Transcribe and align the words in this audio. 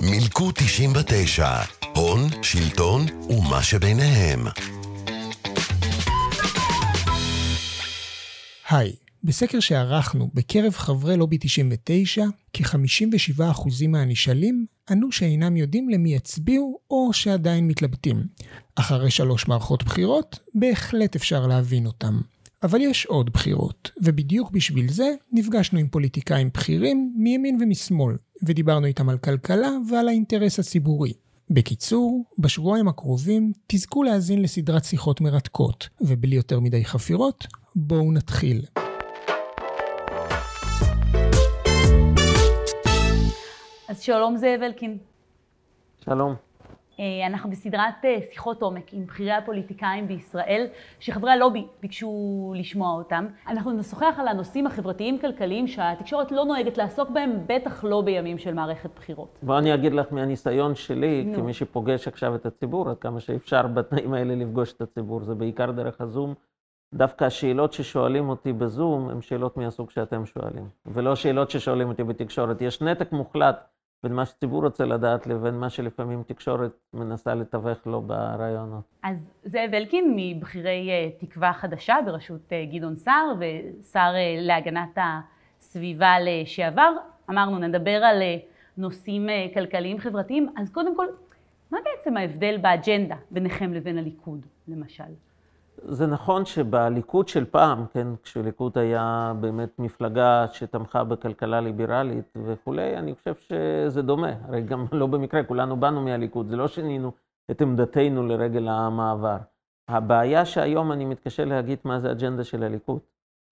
מילקו 0.00 0.50
99, 0.54 1.48
הון, 1.94 2.20
שלטון 2.42 3.06
ומה 3.28 3.62
שביניהם. 3.62 4.46
היי, 8.70 8.92
בסקר 9.24 9.60
שערכנו 9.60 10.30
בקרב 10.34 10.72
חברי 10.72 11.16
לובי 11.16 11.38
99, 11.40 12.24
כ-57% 12.52 13.42
מהנשאלים 13.88 14.66
ענו 14.90 15.12
שאינם 15.12 15.56
יודעים 15.56 15.88
למי 15.88 16.14
יצביעו 16.14 16.78
או 16.90 17.12
שעדיין 17.12 17.66
מתלבטים. 17.66 18.26
אחרי 18.74 19.10
שלוש 19.10 19.48
מערכות 19.48 19.84
בחירות, 19.84 20.38
בהחלט 20.54 21.16
אפשר 21.16 21.46
להבין 21.46 21.86
אותם. 21.86 22.20
אבל 22.62 22.80
יש 22.80 23.06
עוד 23.06 23.30
בחירות, 23.30 23.90
ובדיוק 24.02 24.50
בשביל 24.50 24.92
זה 24.92 25.14
נפגשנו 25.32 25.78
עם 25.78 25.88
פוליטיקאים 25.88 26.50
בכירים 26.54 27.12
מימין 27.16 27.58
ומשמאל, 27.60 28.16
ודיברנו 28.42 28.86
איתם 28.86 29.08
על 29.08 29.18
כלכלה 29.18 29.70
ועל 29.90 30.08
האינטרס 30.08 30.58
הציבורי. 30.58 31.12
בקיצור, 31.50 32.24
בשבועיים 32.38 32.88
הקרובים 32.88 33.52
תזכו 33.66 34.02
להאזין 34.02 34.42
לסדרת 34.42 34.84
שיחות 34.84 35.20
מרתקות, 35.20 35.88
ובלי 36.00 36.36
יותר 36.36 36.60
מדי 36.60 36.84
חפירות, 36.84 37.46
בואו 37.76 38.12
נתחיל. 38.12 38.62
אז 43.88 44.00
שלום 44.00 44.36
זאב 44.36 44.60
אלקין. 44.62 44.98
שלום. 46.04 46.49
אה, 47.00 47.26
אנחנו 47.26 47.50
בסדרת 47.50 48.04
אה, 48.04 48.18
שיחות 48.32 48.62
עומק 48.62 48.92
עם 48.92 49.06
בכירי 49.06 49.32
הפוליטיקאים 49.32 50.08
בישראל, 50.08 50.66
שחברי 51.00 51.30
הלובי 51.30 51.66
ביקשו 51.82 52.52
לשמוע 52.56 52.92
אותם. 52.92 53.26
אנחנו 53.46 53.72
נשוחח 53.72 54.14
על 54.18 54.28
הנושאים 54.28 54.66
החברתיים-כלכליים 54.66 55.66
שהתקשורת 55.66 56.32
לא 56.32 56.44
נוהגת 56.44 56.78
לעסוק 56.78 57.10
בהם, 57.10 57.30
בטח 57.46 57.84
לא 57.84 58.02
בימים 58.02 58.38
של 58.38 58.54
מערכת 58.54 58.90
בחירות. 58.96 59.38
בוא 59.42 59.58
אני 59.58 59.74
אגיד 59.74 59.92
לך 59.92 60.06
מהניסיון 60.10 60.74
שלי, 60.74 61.24
נו. 61.24 61.36
כמי 61.36 61.52
שפוגש 61.52 62.08
עכשיו 62.08 62.34
את 62.34 62.46
הציבור, 62.46 62.90
עד 62.90 62.98
כמה 62.98 63.20
שאפשר 63.20 63.66
בתנאים 63.66 64.12
האלה 64.12 64.34
לפגוש 64.34 64.72
את 64.72 64.80
הציבור, 64.80 65.24
זה 65.24 65.34
בעיקר 65.34 65.70
דרך 65.70 66.00
הזום. 66.00 66.34
דווקא 66.94 67.24
השאלות 67.24 67.72
ששואלים 67.72 68.28
אותי 68.28 68.52
בזום 68.52 69.08
הן 69.08 69.20
שאלות 69.20 69.56
מהסוג 69.56 69.90
שאתם 69.90 70.26
שואלים, 70.26 70.68
ולא 70.86 71.14
שאלות 71.14 71.50
ששואלים 71.50 71.88
אותי 71.88 72.04
בתקשורת. 72.04 72.62
יש 72.62 72.82
נתק 72.82 73.12
מוחלט 73.12 73.69
בין 74.02 74.12
מה 74.12 74.26
שציבור 74.26 74.64
רוצה 74.64 74.84
לדעת 74.84 75.26
לבין 75.26 75.54
מה 75.54 75.70
שלפעמים 75.70 76.22
תקשורת 76.22 76.72
מנסה 76.94 77.34
לתווך 77.34 77.86
לו 77.86 78.02
ברעיונות. 78.02 78.84
אז 79.02 79.30
זאב 79.44 79.74
אלקין 79.74 80.14
מבכירי 80.16 80.90
אה, 80.90 81.08
תקווה 81.18 81.52
חדשה 81.52 81.96
בראשות 82.06 82.52
אה, 82.52 82.64
גדעון 82.72 82.96
סער 82.96 83.32
ושר 83.38 84.12
אה, 84.14 84.36
להגנת 84.38 84.98
הסביבה 85.58 86.14
לשעבר, 86.20 86.92
אמרנו 87.30 87.58
נדבר 87.58 88.04
על 88.04 88.22
נושאים 88.76 89.28
כלכליים 89.54 89.98
חברתיים, 89.98 90.48
אז 90.56 90.70
קודם 90.70 90.96
כל, 90.96 91.06
מה 91.70 91.78
בעצם 91.84 92.16
ההבדל 92.16 92.58
באג'נדה 92.60 93.16
ביניכם 93.30 93.72
לבין 93.72 93.98
הליכוד, 93.98 94.46
למשל? 94.68 95.04
זה 95.84 96.06
נכון 96.06 96.44
שבליכוד 96.44 97.28
של 97.28 97.44
פעם, 97.44 97.86
כן, 97.92 98.06
כשליכוד 98.22 98.78
היה 98.78 99.32
באמת 99.40 99.78
מפלגה 99.78 100.46
שתמכה 100.52 101.04
בכלכלה 101.04 101.60
ליברלית 101.60 102.34
וכולי, 102.44 102.96
אני 102.96 103.14
חושב 103.14 103.34
שזה 103.34 104.02
דומה. 104.02 104.32
הרי 104.42 104.62
גם 104.62 104.84
לא 104.92 105.06
במקרה, 105.06 105.44
כולנו 105.44 105.76
באנו 105.76 106.02
מהליכוד, 106.02 106.48
זה 106.48 106.56
לא 106.56 106.68
שינינו 106.68 107.12
את 107.50 107.62
עמדתנו 107.62 108.26
לרגל 108.26 108.68
המעבר. 108.68 109.36
הבעיה 109.88 110.44
שהיום 110.44 110.92
אני 110.92 111.04
מתקשה 111.04 111.44
להגיד 111.44 111.78
מה 111.84 112.00
זה 112.00 112.08
האג'נדה 112.08 112.44
של 112.44 112.62
הליכוד. 112.62 113.00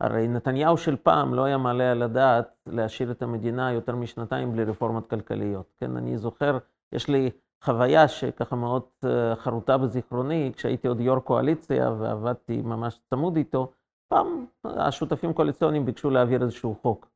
הרי 0.00 0.28
נתניהו 0.28 0.76
של 0.76 0.96
פעם 0.96 1.34
לא 1.34 1.44
היה 1.44 1.58
מעלה 1.58 1.90
על 1.90 2.02
הדעת 2.02 2.56
להשאיר 2.66 3.10
את 3.10 3.22
המדינה 3.22 3.72
יותר 3.72 3.96
משנתיים 3.96 4.52
בלי 4.52 4.64
רפורמות 4.64 5.10
כלכליות. 5.10 5.66
כן, 5.80 5.96
אני 5.96 6.18
זוכר, 6.18 6.58
יש 6.92 7.08
לי 7.08 7.30
חוויה 7.64 8.08
שככה 8.08 8.56
מאוד 8.56 8.82
אה, 9.04 9.36
חרוטה 9.36 9.78
בזיכרוני, 9.78 10.52
כשהייתי 10.56 10.88
עוד 10.88 11.00
יו"ר 11.00 11.20
קואליציה 11.20 11.90
ועבדתי 11.90 12.62
ממש 12.62 13.00
צמוד 13.10 13.36
איתו, 13.36 13.72
פעם 14.08 14.46
השותפים 14.64 15.30
הקואליציוניים 15.30 15.84
ביקשו 15.84 16.10
להעביר 16.10 16.42
איזשהו 16.42 16.74
חוק 16.82 17.08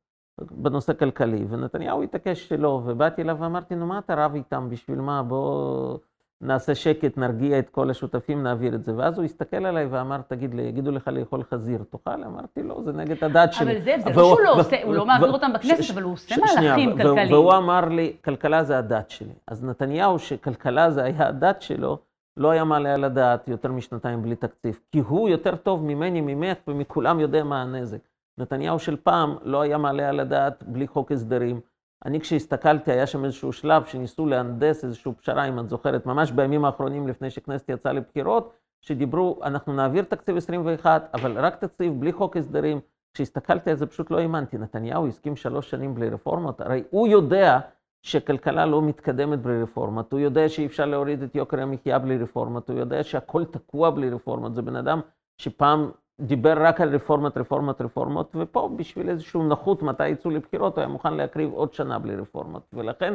בנושא 0.51 0.93
כלכלי, 0.93 1.45
ונתניהו 1.49 2.03
התעקש 2.03 2.49
שלא, 2.49 2.81
ובאתי 2.85 3.21
אליו 3.21 3.37
ואמרתי, 3.39 3.75
נו 3.75 3.87
מה 3.87 3.99
אתה 3.99 4.25
רב 4.25 4.35
איתם, 4.35 4.67
בשביל 4.69 5.01
מה, 5.01 5.23
בוא 5.23 5.97
נעשה 6.43 6.75
שקט, 6.75 7.17
נרגיע 7.17 7.59
את 7.59 7.69
כל 7.69 7.89
השותפים, 7.89 8.43
נעביר 8.43 8.75
את 8.75 8.83
זה. 8.83 8.91
ואז 8.95 9.17
הוא 9.17 9.25
הסתכל 9.25 9.65
עליי 9.65 9.85
ואמר, 9.85 10.21
תגיד 10.27 10.53
לי, 10.53 10.61
יגידו 10.61 10.91
לך 10.91 11.07
לאכול 11.07 11.43
חזיר, 11.43 11.83
תאכל? 11.89 12.23
אמרתי, 12.23 12.63
לא, 12.63 12.81
זה 12.85 12.93
נגד 12.93 13.23
הדת 13.23 13.53
שלי. 13.53 13.71
אבל 13.71 13.83
זה, 13.83 13.95
זה 14.03 14.09
לא 14.09 14.13
שהוא 14.15 14.41
לא 14.41 14.59
עושה, 14.59 14.83
הוא 14.83 14.93
לא 14.93 15.05
מעביר 15.05 15.31
אותם 15.31 15.53
בכנסת, 15.53 15.93
אבל 15.93 16.03
הוא 16.03 16.13
עושה 16.13 16.35
מהלכים 16.37 16.97
כלכליים. 16.97 17.33
והוא 17.33 17.53
אמר 17.53 17.85
לי, 17.85 18.15
כלכלה 18.25 18.63
זה 18.63 18.77
הדת 18.77 19.09
שלי. 19.09 19.33
אז 19.47 19.63
נתניהו, 19.63 20.19
שכלכלה 20.19 20.91
זה 20.91 21.03
היה 21.03 21.27
הדת 21.27 21.61
שלו, 21.61 21.97
לא 22.37 22.51
היה 22.51 22.63
מעלה 22.63 22.93
על 22.93 23.03
הדעת 23.03 23.47
יותר 23.47 23.71
משנתיים 23.71 24.21
בלי 24.21 24.35
תקציב. 24.35 24.79
כי 24.91 24.99
הוא 24.99 25.29
יותר 25.29 25.55
טוב 25.55 25.83
ממני, 25.83 26.21
ממך 26.21 26.57
ומכולם 26.67 27.19
יודע 27.19 27.43
מה 27.43 27.61
הנזק. 27.61 27.99
נתניהו 28.37 28.79
של 28.79 28.95
פעם 28.95 29.35
לא 29.43 29.61
היה 29.61 29.77
מעלה 29.77 30.09
על 30.09 30.19
הדעת 30.19 30.63
בלי 30.67 30.87
חוק 30.87 31.11
הסדרים. 31.11 31.59
אני 32.05 32.19
כשהסתכלתי, 32.19 32.91
היה 32.91 33.07
שם 33.07 33.25
איזשהו 33.25 33.53
שלב 33.53 33.85
שניסו 33.85 34.25
להנדס 34.25 34.83
איזושהי 34.83 35.13
פשרה, 35.13 35.45
אם 35.45 35.59
את 35.59 35.69
זוכרת, 35.69 36.05
ממש 36.05 36.31
בימים 36.31 36.65
האחרונים 36.65 37.07
לפני 37.07 37.29
שכנסת 37.29 37.69
יצאה 37.69 37.93
לבחירות, 37.93 38.53
שדיברו, 38.81 39.39
אנחנו 39.43 39.73
נעביר 39.73 40.03
תקציב 40.03 40.37
21, 40.37 41.09
אבל 41.13 41.39
רק 41.39 41.55
תקציב 41.55 41.99
בלי 41.99 42.13
חוק 42.13 42.37
הסדרים. 42.37 42.79
כשהסתכלתי 43.13 43.69
על 43.69 43.75
זה 43.75 43.85
פשוט 43.85 44.11
לא 44.11 44.19
האמנתי, 44.19 44.57
נתניהו 44.57 45.07
הסכים 45.07 45.35
שלוש 45.35 45.69
שנים 45.69 45.95
בלי 45.95 46.09
רפורמות, 46.09 46.61
הרי 46.61 46.83
הוא 46.89 47.07
יודע 47.07 47.59
שכלכלה 48.01 48.65
לא 48.65 48.81
מתקדמת 48.81 49.39
בלי 49.39 49.61
רפורמות, 49.63 50.11
הוא 50.11 50.19
יודע 50.19 50.49
שאי 50.49 50.65
אפשר 50.65 50.85
להוריד 50.85 51.23
את 51.23 51.35
יוקר 51.35 51.61
המחיה 51.61 51.99
בלי 51.99 52.17
רפורמות, 52.17 52.69
הוא 52.69 52.79
יודע 52.79 53.03
שהכל 53.03 53.45
תקוע 53.45 53.89
בלי 53.89 54.09
רפורמות, 54.09 54.55
זה 54.55 54.61
בן 54.61 54.75
אדם 54.75 54.99
שפעם 55.37 55.91
דיבר 56.21 56.53
רק 56.57 56.81
על 56.81 56.95
רפורמות, 56.95 57.37
רפורמות, 57.37 57.81
רפורמות, 57.81 58.35
ופה 58.35 58.69
בשביל 58.75 59.09
איזושהי 59.09 59.41
נוחות 59.41 59.81
מתי 59.81 60.07
יצאו 60.07 60.31
לבחירות, 60.31 60.73
הוא 60.73 60.81
היה 60.81 60.87
מוכן 60.87 61.13
להקריב 61.13 61.53
עוד 61.53 61.73
שנה 61.73 61.99
בלי 61.99 62.15
רפורמות. 62.15 62.63
ולכן, 62.73 63.13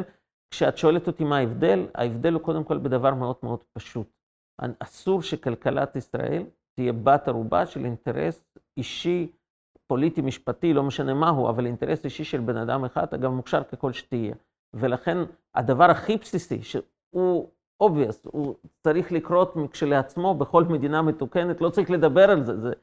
כשאת 0.51 0.77
שואלת 0.77 1.07
אותי 1.07 1.23
מה 1.23 1.37
ההבדל, 1.37 1.87
ההבדל 1.95 2.33
הוא 2.33 2.41
קודם 2.41 2.63
כל 2.63 2.77
בדבר 2.77 3.13
מאוד 3.13 3.35
מאוד 3.43 3.59
פשוט. 3.73 4.07
אסור 4.79 5.21
שכלכלת 5.21 5.95
ישראל 5.95 6.43
תהיה 6.75 6.93
בת 6.93 7.27
ערובה 7.27 7.65
של 7.65 7.85
אינטרס 7.85 8.45
אישי, 8.77 9.31
פוליטי, 9.87 10.21
משפטי, 10.21 10.73
לא 10.73 10.83
משנה 10.83 11.13
מהו, 11.13 11.49
אבל 11.49 11.65
אינטרס 11.65 12.05
אישי 12.05 12.23
של 12.23 12.39
בן 12.39 12.57
אדם 12.57 12.85
אחד, 12.85 13.13
אגב, 13.13 13.31
מוכשר 13.31 13.63
ככל 13.63 13.93
שתהיה. 13.93 14.35
ולכן, 14.73 15.17
הדבר 15.55 15.91
הכי 15.91 16.17
בסיסי, 16.17 16.63
שהוא 16.63 17.49
obvious, 17.83 18.29
הוא 18.31 18.55
צריך 18.83 19.11
לקרות 19.11 19.55
כשלעצמו 19.71 20.35
בכל 20.35 20.63
מדינה 20.63 21.01
מתוקנת, 21.01 21.61
לא 21.61 21.69
צריך 21.69 21.91
לדבר 21.91 22.31
על 22.31 22.43
זה, 22.43 22.57
זה 22.57 22.73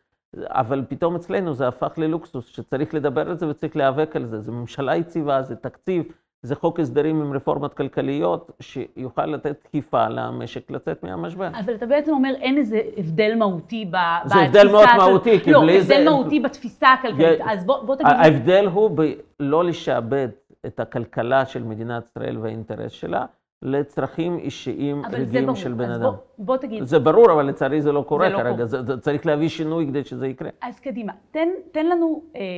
אבל 0.45 0.85
פתאום 0.89 1.15
אצלנו 1.15 1.55
זה 1.55 1.69
הפך 1.69 1.93
ללוקסוס, 1.97 2.47
שצריך 2.47 2.95
לדבר 2.95 3.31
על 3.31 3.37
זה 3.37 3.49
וצריך 3.49 3.77
להיאבק 3.77 4.17
על 4.17 4.27
זה. 4.27 4.41
זה 4.41 4.53
ממשלה 4.53 4.97
יציבה, 4.97 5.43
זה 5.43 5.57
תקציב, 5.57 6.05
זה 6.43 6.55
חוק 6.55 6.81
הסדרים 6.81 7.23
עם 7.23 7.33
רפורמות 7.33 7.75
כלכליות, 7.75 8.51
שיוכל 8.61 9.27
לתת 9.27 9.57
דחיפה 9.65 10.09
למשק 10.09 10.71
לצאת 10.71 11.03
מהמשבר. 11.03 11.49
אבל 11.65 11.75
אתה 11.75 11.87
בעצם 11.87 12.13
אומר, 12.13 12.35
אין 12.41 12.59
איזה 12.59 12.81
הבדל 12.97 13.35
מהותי 13.39 13.85
בתפיסה... 13.85 14.39
זה 14.39 14.45
הבדל 14.45 14.69
מאוד 14.69 14.89
מהותי, 14.97 15.41
כי 15.41 15.53
לא, 15.53 15.61
בלי 15.61 15.83
זה... 15.83 15.95
לא, 15.95 15.99
הבדל 15.99 16.11
מהותי 16.11 16.41
בתפיסה 16.41 16.93
הכלכלית. 16.93 17.41
אז 17.51 17.65
בוא, 17.65 17.83
בוא 17.83 17.95
תגיד... 17.95 18.07
ההבדל 18.07 18.67
הוא 18.67 18.91
בלא 19.39 19.65
לשעבד 19.65 20.29
את 20.67 20.81
הכלכלה 20.81 21.47
של 21.47 21.63
מדינת 21.63 22.05
ישראל 22.11 22.39
והאינטרס 22.39 22.93
שלה, 22.93 23.25
לצרכים 23.63 24.39
אישיים 24.39 25.03
רגעיים 25.13 25.57
של 25.57 25.73
בן 25.73 25.91
אדם. 25.91 26.03
בוא, 26.03 26.13
בוא 26.39 26.57
תגיד. 26.57 26.85
זה 26.85 26.99
ברור, 26.99 27.33
אבל 27.33 27.47
לצערי 27.47 27.81
זה 27.81 27.93
לא 27.93 28.05
קורה 28.09 28.27
זה 28.27 28.33
לא 28.33 28.39
כרגע. 28.39 28.65
זה, 28.65 28.83
זה, 28.83 29.01
צריך 29.01 29.27
להביא 29.27 29.49
שינוי 29.49 29.87
כדי 29.87 30.05
שזה 30.05 30.27
יקרה. 30.27 30.51
אז 30.63 30.81
קדימה, 30.81 31.13
תן, 31.31 31.49
תן 31.73 31.87
לנו 31.87 32.23
אה, 32.37 32.41
אה, 32.41 32.49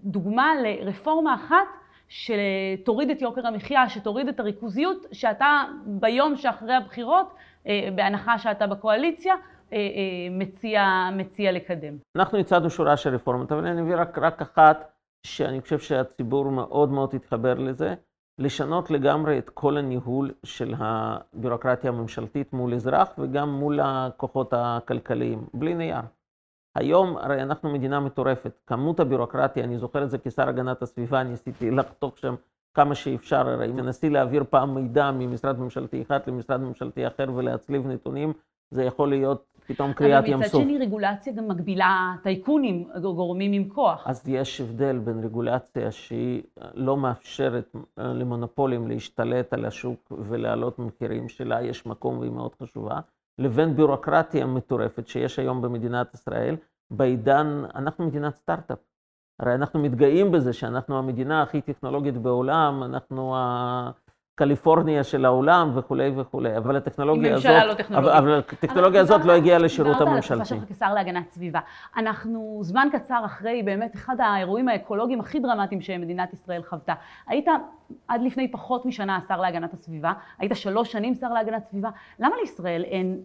דוגמה 0.00 0.52
לרפורמה 0.62 1.34
אחת 1.34 1.66
שתוריד 2.08 3.10
את 3.10 3.22
יוקר 3.22 3.46
המחיה, 3.46 3.88
שתוריד 3.88 4.28
את 4.28 4.40
הריכוזיות, 4.40 5.06
שאתה 5.12 5.62
ביום 5.86 6.36
שאחרי 6.36 6.74
הבחירות, 6.74 7.34
אה, 7.66 7.88
בהנחה 7.94 8.38
שאתה 8.38 8.66
בקואליציה, 8.66 9.34
אה, 9.34 9.78
אה, 9.78 9.82
מציע, 10.30 11.08
מציע 11.12 11.52
לקדם. 11.52 11.96
אנחנו 12.16 12.38
הצענו 12.38 12.70
שורה 12.70 12.96
של 12.96 13.14
רפורמות, 13.14 13.52
אבל 13.52 13.66
אני 13.66 13.82
מביא 13.82 13.96
רק, 13.96 14.18
רק 14.18 14.42
אחת 14.42 14.92
שאני 15.22 15.60
חושב 15.60 15.78
שהציבור 15.78 16.50
מאוד 16.50 16.90
מאוד 16.90 17.14
התחבר 17.14 17.54
לזה. 17.54 17.94
לשנות 18.38 18.90
לגמרי 18.90 19.38
את 19.38 19.50
כל 19.50 19.76
הניהול 19.76 20.30
של 20.44 20.74
הבירוקרטיה 20.78 21.90
הממשלתית 21.90 22.52
מול 22.52 22.74
אזרח 22.74 23.08
וגם 23.18 23.50
מול 23.50 23.80
הכוחות 23.82 24.52
הכלכליים, 24.56 25.46
בלי 25.54 25.74
נייר. 25.74 26.00
היום 26.74 27.16
הרי 27.16 27.42
אנחנו 27.42 27.72
מדינה 27.72 28.00
מטורפת, 28.00 28.52
כמות 28.66 29.00
הבירוקרטיה, 29.00 29.64
אני 29.64 29.78
זוכר 29.78 30.04
את 30.04 30.10
זה 30.10 30.18
כשר 30.18 30.48
הגנת 30.48 30.82
הסביבה, 30.82 31.22
ניסיתי 31.22 31.70
לחתוך 31.70 32.18
שם 32.18 32.34
כמה 32.74 32.94
שאפשר, 32.94 33.48
הרי 33.48 33.66
אם 33.70 33.76
ננסי 33.76 34.10
להעביר 34.10 34.44
פעם 34.50 34.74
מידע 34.74 35.10
ממשרד 35.10 35.58
ממשלתי 35.58 36.02
אחד 36.02 36.18
למשרד 36.26 36.60
ממשלתי 36.60 37.06
אחר 37.06 37.26
ולהצליב 37.34 37.86
נתונים, 37.86 38.32
זה 38.70 38.84
יכול 38.84 39.08
להיות 39.08 39.55
פתאום 39.66 39.92
קריעת 39.92 40.24
ים 40.26 40.42
סוף. 40.42 40.54
אבל 40.54 40.62
מצד 40.62 40.70
שני 40.70 40.78
רגולציה 40.78 41.32
גם 41.32 41.48
מגבילה 41.48 42.14
טייקונים, 42.22 42.88
גורמים 43.02 43.52
עם 43.52 43.68
כוח. 43.68 44.06
אז 44.06 44.28
יש 44.28 44.60
הבדל 44.60 44.98
בין 44.98 45.24
רגולציה 45.24 45.90
שהיא 45.90 46.42
לא 46.74 46.96
מאפשרת 46.96 47.76
אה, 47.98 48.12
למונופולים 48.12 48.88
להשתלט 48.88 49.52
על 49.52 49.64
השוק 49.64 50.12
ולהעלות 50.28 50.78
מחירים 50.78 51.28
שלה, 51.28 51.62
יש 51.62 51.86
מקום 51.86 52.18
והיא 52.18 52.32
מאוד 52.32 52.54
חשובה, 52.62 53.00
לבין 53.38 53.76
ביורוקרטיה 53.76 54.46
מטורפת 54.46 55.08
שיש 55.08 55.38
היום 55.38 55.62
במדינת 55.62 56.14
ישראל, 56.14 56.56
בעידן, 56.90 57.62
אנחנו 57.74 58.06
מדינת 58.06 58.36
סטארט-אפ. 58.36 58.78
הרי 59.40 59.54
אנחנו 59.54 59.80
מתגאים 59.80 60.32
בזה 60.32 60.52
שאנחנו 60.52 60.98
המדינה 60.98 61.42
הכי 61.42 61.60
טכנולוגית 61.60 62.16
בעולם, 62.16 62.82
אנחנו 62.82 63.36
קליפורניה 64.38 65.04
של 65.04 65.24
העולם 65.24 65.70
וכולי 65.74 66.12
וכולי, 66.16 66.56
אבל 66.56 66.76
הטכנולוגיה 66.76 67.34
הזאת... 67.34 67.46
ממשלה 67.46 67.66
לא 67.66 67.74
טכנולוגית. 67.74 68.14
אבל 68.14 68.38
הטכנולוגיה 68.38 69.00
הזאת 69.00 69.24
לא 69.24 69.32
הגיעה 69.32 69.58
לשירות 69.58 70.00
הממשלתי. 70.00 70.34
דיברת 70.34 70.50
על 70.52 70.58
התקופה 70.58 70.66
שלך 70.68 70.78
כשר 70.78 70.94
להגנת 70.94 71.30
סביבה. 71.30 71.60
אנחנו 71.96 72.58
זמן 72.62 72.88
קצר 72.92 73.22
אחרי 73.24 73.62
באמת 73.62 73.94
אחד 73.94 74.16
האירועים 74.20 74.68
האקולוגיים 74.68 75.20
הכי 75.20 75.40
דרמטיים 75.40 75.80
שמדינת 75.80 76.32
ישראל 76.32 76.62
חוותה. 76.62 76.94
היית 77.26 77.46
עד 78.08 78.22
לפני 78.22 78.50
פחות 78.50 78.86
משנה 78.86 79.16
השר 79.16 79.40
להגנת 79.40 79.74
הסביבה, 79.74 80.12
היית 80.38 80.52
שלוש 80.54 80.92
שנים 80.92 81.14
שר 81.14 81.32
להגנת 81.32 81.64
סביבה. 81.64 81.90
למה 82.18 82.36
לישראל 82.40 82.82
אין 82.84 83.20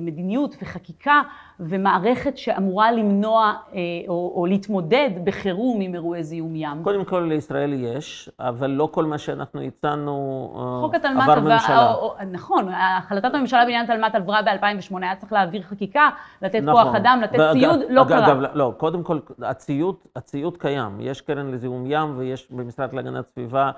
מדיניות 0.00 0.56
וחקיקה 0.62 1.22
ומערכת 1.60 2.36
שאמורה 2.36 2.92
למנוע 2.92 3.52
אה, 3.74 3.78
או, 4.08 4.32
או 4.36 4.46
להתמודד 4.46 5.10
בחירום 5.24 5.80
עם 5.80 5.94
אירועי 5.94 6.22
זיהום 6.22 6.56
ים. 6.56 6.82
קודם 6.82 7.04
כל 7.04 7.26
לישראל 7.28 7.72
יש, 7.72 8.30
אבל 8.40 8.70
לא 8.70 8.88
כל 8.92 9.04
מה 9.04 9.18
שאנחנו 9.18 9.60
הצענו 9.60 10.90
אה, 10.94 11.22
עבר 11.22 11.40
ממשלה. 11.40 11.92
או, 11.92 12.14
נכון, 12.30 12.68
החלטת 12.68 13.34
הממשלה 13.34 13.64
בעניין 13.64 13.86
תלמ"ת 13.86 14.14
עברה 14.14 14.42
ב-2008, 14.42 14.96
היה 15.02 15.16
צריך 15.16 15.32
להעביר 15.32 15.62
חקיקה, 15.62 16.08
לתת 16.42 16.60
נכון. 16.62 16.84
כוח 16.84 16.94
אדם, 16.94 17.20
לתת 17.22 17.38
ואגב, 17.38 17.52
ציוד, 17.52 17.80
לא 17.88 18.02
אגב, 18.02 18.08
קרה. 18.08 18.26
אגב, 18.26 18.40
לא, 18.54 18.74
קודם 18.76 19.02
כל 19.02 19.18
הציוד, 19.42 19.96
הציוד 20.16 20.56
קיים, 20.56 21.00
יש 21.00 21.20
קרן 21.20 21.50
לזיהום 21.50 21.84
ים 21.86 22.18
ויש 22.18 22.50
במשרד 22.50 22.92
להגנת 22.92 23.26
סביבה 23.26 23.70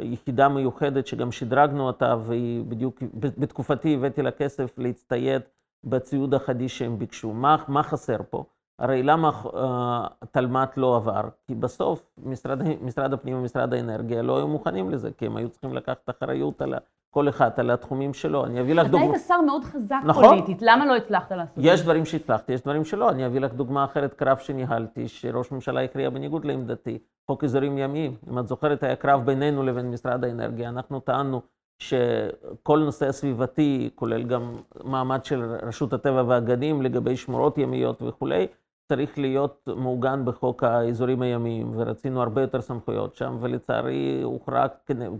יחידה 0.00 0.48
מיוחדת 0.48 1.06
שגם 1.06 1.32
שדרגנו 1.32 1.86
אותה, 1.86 2.16
והיא 2.26 2.64
בדיוק, 2.64 3.02
בתקופתי 3.14 3.94
הבאתי 3.94 4.22
לה 4.22 4.30
כסף 4.30 4.78
להצטייד 4.78 5.42
בציוד 5.84 6.34
החדיש 6.34 6.78
שהם 6.78 6.98
ביקשו. 6.98 7.32
מה, 7.32 7.56
מה 7.68 7.82
חסר 7.82 8.16
פה? 8.30 8.44
הרי 8.78 9.02
למה 9.02 9.30
uh, 9.44 10.26
תלמ"ת 10.30 10.76
לא 10.76 10.96
עבר? 10.96 11.28
כי 11.46 11.54
בסוף 11.54 12.10
משרד, 12.18 12.58
משרד 12.82 13.12
הפנים 13.12 13.36
ומשרד 13.36 13.74
האנרגיה 13.74 14.22
לא 14.22 14.36
היו 14.36 14.48
מוכנים 14.48 14.90
לזה, 14.90 15.10
כי 15.12 15.26
הם 15.26 15.36
היו 15.36 15.48
צריכים 15.48 15.74
לקחת 15.74 16.10
אחריות 16.10 16.62
על 16.62 16.74
כל 17.12 17.28
אחד 17.28 17.50
על 17.56 17.70
התחומים 17.70 18.14
שלו. 18.14 18.44
אני 18.46 18.60
אביא 18.60 18.74
לך 18.74 18.86
דוגמא... 18.86 19.04
אתה 19.04 19.12
היית 19.12 19.26
שר 19.28 19.40
מאוד 19.40 19.64
חזק 19.64 20.00
נכון? 20.06 20.24
פוליטית, 20.28 20.58
למה 20.62 20.86
לא 20.86 20.96
הצלחת 20.96 21.32
לעשות 21.32 21.58
את 21.58 21.62
זה? 21.62 21.68
יש 21.68 21.82
דברים 21.82 22.04
שהצלחתי, 22.04 22.52
יש 22.52 22.62
דברים 22.62 22.84
שלא. 22.84 23.10
אני 23.10 23.26
אביא 23.26 23.40
לך 23.40 23.52
דוגמה 23.52 23.84
אחרת, 23.84 24.14
קרב 24.14 24.36
שניהלתי, 24.36 25.08
שראש 25.08 25.52
ממשלה 25.52 25.82
הכריע 25.82 26.10
בניגוד 26.10 26.44
לעמדתי, 26.44 26.98
חוק 27.26 27.44
אזורים 27.44 27.78
ימיים. 27.78 28.14
אם 28.30 28.38
את 28.38 28.48
זוכרת, 28.48 28.82
היה 28.82 28.96
קרב 28.96 29.26
בינינו 29.26 29.62
לבין 29.62 29.90
משרד 29.90 30.24
האנרגיה. 30.24 30.68
אנחנו 30.68 31.00
טענו 31.00 31.40
שכל 31.78 32.78
נושא 32.78 33.08
הסביבתי, 33.08 33.90
כולל 33.94 34.22
גם 34.22 34.56
מעמד 34.84 35.24
של 35.24 35.56
רשות 35.62 35.92
הטבע 35.92 36.22
והגנים 36.26 36.82
לגבי 36.82 37.16
שמורות 37.16 37.58
ימיות 37.58 38.02
וכולי, 38.02 38.46
צריך 38.92 39.18
להיות 39.18 39.68
מעוגן 39.76 40.24
בחוק 40.24 40.64
האזורים 40.64 41.22
הימיים, 41.22 41.72
ורצינו 41.76 42.22
הרבה 42.22 42.40
יותר 42.40 42.60
סמכויות 42.60 43.16
שם, 43.16 43.36
ולצערי 43.40 44.20
הוכרע 44.22 44.66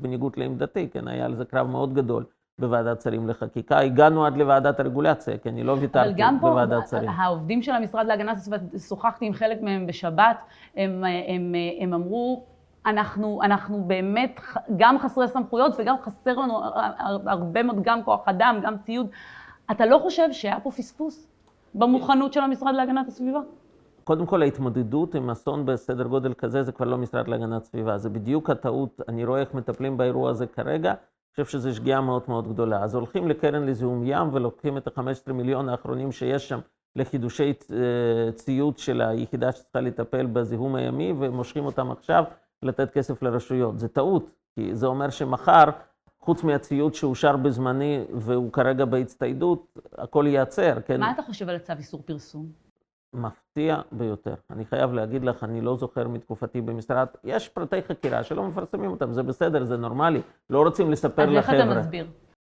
בניגוד 0.00 0.32
לעמדתי, 0.36 0.88
כן, 0.88 1.08
היה 1.08 1.24
על 1.24 1.34
זה 1.34 1.44
קרב 1.44 1.66
מאוד 1.66 1.94
גדול. 1.94 2.24
בוועדת 2.58 3.00
שרים 3.02 3.28
לחקיקה. 3.28 3.78
הגענו 3.78 4.26
עד 4.26 4.36
לוועדת 4.36 4.80
הרגולציה, 4.80 5.38
כי 5.38 5.48
אני 5.48 5.62
לא 5.62 5.76
ויתרתי 5.80 6.22
בוועדת 6.40 6.88
שרים. 6.88 7.02
אבל 7.02 7.12
גם 7.12 7.16
פה, 7.16 7.22
העובדים 7.22 7.62
של 7.62 7.72
המשרד 7.72 8.06
להגנת 8.06 8.36
הסביבה, 8.36 8.78
שוחחתי 8.88 9.26
עם 9.26 9.32
חלק 9.32 9.62
מהם 9.62 9.86
בשבת, 9.86 10.36
הם, 10.76 11.04
הם, 11.28 11.54
הם 11.80 11.94
אמרו, 11.94 12.44
אנחנו, 12.86 13.40
אנחנו 13.42 13.84
באמת 13.86 14.40
גם 14.76 14.98
חסרי 14.98 15.28
סמכויות 15.28 15.74
וגם 15.78 15.96
חסר 16.02 16.36
לנו 16.36 16.60
הרבה 17.26 17.62
מאוד, 17.62 17.82
גם 17.82 18.02
כוח 18.02 18.28
אדם, 18.28 18.60
גם 18.62 18.78
ציוד. 18.78 19.06
אתה 19.70 19.86
לא 19.86 19.98
חושב 19.98 20.32
שהיה 20.32 20.60
פה 20.60 20.70
פספוס 20.70 21.28
במוכנות 21.74 22.32
של 22.32 22.40
המשרד 22.40 22.74
להגנת 22.74 23.08
הסביבה? 23.08 23.40
קודם 24.04 24.26
כל, 24.26 24.42
ההתמודדות 24.42 25.14
עם 25.14 25.30
אסון 25.30 25.66
בסדר 25.66 26.04
גודל 26.04 26.34
כזה, 26.34 26.62
זה 26.62 26.72
כבר 26.72 26.86
לא 26.86 26.98
משרד 26.98 27.28
להגנת 27.28 27.64
סביבה. 27.64 27.98
זה 27.98 28.10
בדיוק 28.10 28.50
הטעות, 28.50 29.00
אני 29.08 29.24
רואה 29.24 29.40
איך 29.40 29.54
מטפלים 29.54 29.96
באירוע 29.96 30.30
הזה 30.30 30.46
כרגע. 30.46 30.90
אני 30.90 31.44
חושב 31.44 31.58
שזו 31.58 31.74
שגיאה 31.74 32.00
מאוד 32.00 32.22
מאוד 32.28 32.48
גדולה. 32.48 32.82
אז 32.82 32.94
הולכים 32.94 33.28
לקרן 33.28 33.66
לזיהום 33.66 34.02
ים 34.06 34.28
ולוקחים 34.32 34.76
את 34.76 34.86
ה-15 34.86 35.32
מיליון 35.32 35.68
האחרונים 35.68 36.12
שיש 36.12 36.48
שם 36.48 36.60
לחידושי 36.96 37.52
אה, 37.72 38.32
ציוד 38.32 38.78
של 38.78 39.00
היחידה 39.00 39.52
שצריכה 39.52 39.80
לטפל 39.80 40.26
בזיהום 40.26 40.74
הימי, 40.74 41.12
ומושכים 41.18 41.64
אותם 41.64 41.90
עכשיו 41.90 42.24
לתת 42.62 42.90
כסף 42.90 43.22
לרשויות. 43.22 43.78
זה 43.78 43.88
טעות, 43.88 44.30
כי 44.54 44.74
זה 44.74 44.86
אומר 44.86 45.10
שמחר, 45.10 45.64
חוץ 46.20 46.44
מהציוד 46.44 46.94
שאושר 46.94 47.36
בזמני 47.36 48.04
והוא 48.12 48.52
כרגע 48.52 48.84
בהצטיידות, 48.84 49.78
הכל 49.98 50.24
ייעצר, 50.28 50.80
כן? 50.86 51.00
מה 51.00 51.10
אתה 51.10 51.22
חושב 51.22 51.48
על 51.48 51.56
הצו 51.56 51.72
איסור 51.78 52.02
פרסום? 52.04 52.61
מפתיע 53.14 53.80
ביותר. 53.92 54.34
אני 54.50 54.64
חייב 54.64 54.92
להגיד 54.92 55.24
לך, 55.24 55.44
אני 55.44 55.60
לא 55.60 55.76
זוכר 55.76 56.08
מתקופתי 56.08 56.60
במשרד, 56.60 57.06
יש 57.24 57.48
פרטי 57.48 57.82
חקירה 57.82 58.24
שלא 58.24 58.48
מפרסמים 58.48 58.90
אותם, 58.90 59.12
זה 59.12 59.22
בסדר, 59.22 59.64
זה 59.64 59.76
נורמלי, 59.76 60.22
לא 60.50 60.62
רוצים 60.62 60.90
לספר 60.90 61.26
לחבר'ה. 61.30 61.56
אז 61.56 61.60
איך 61.60 61.70
אתה 61.70 61.80
מסביר? 61.80 62.06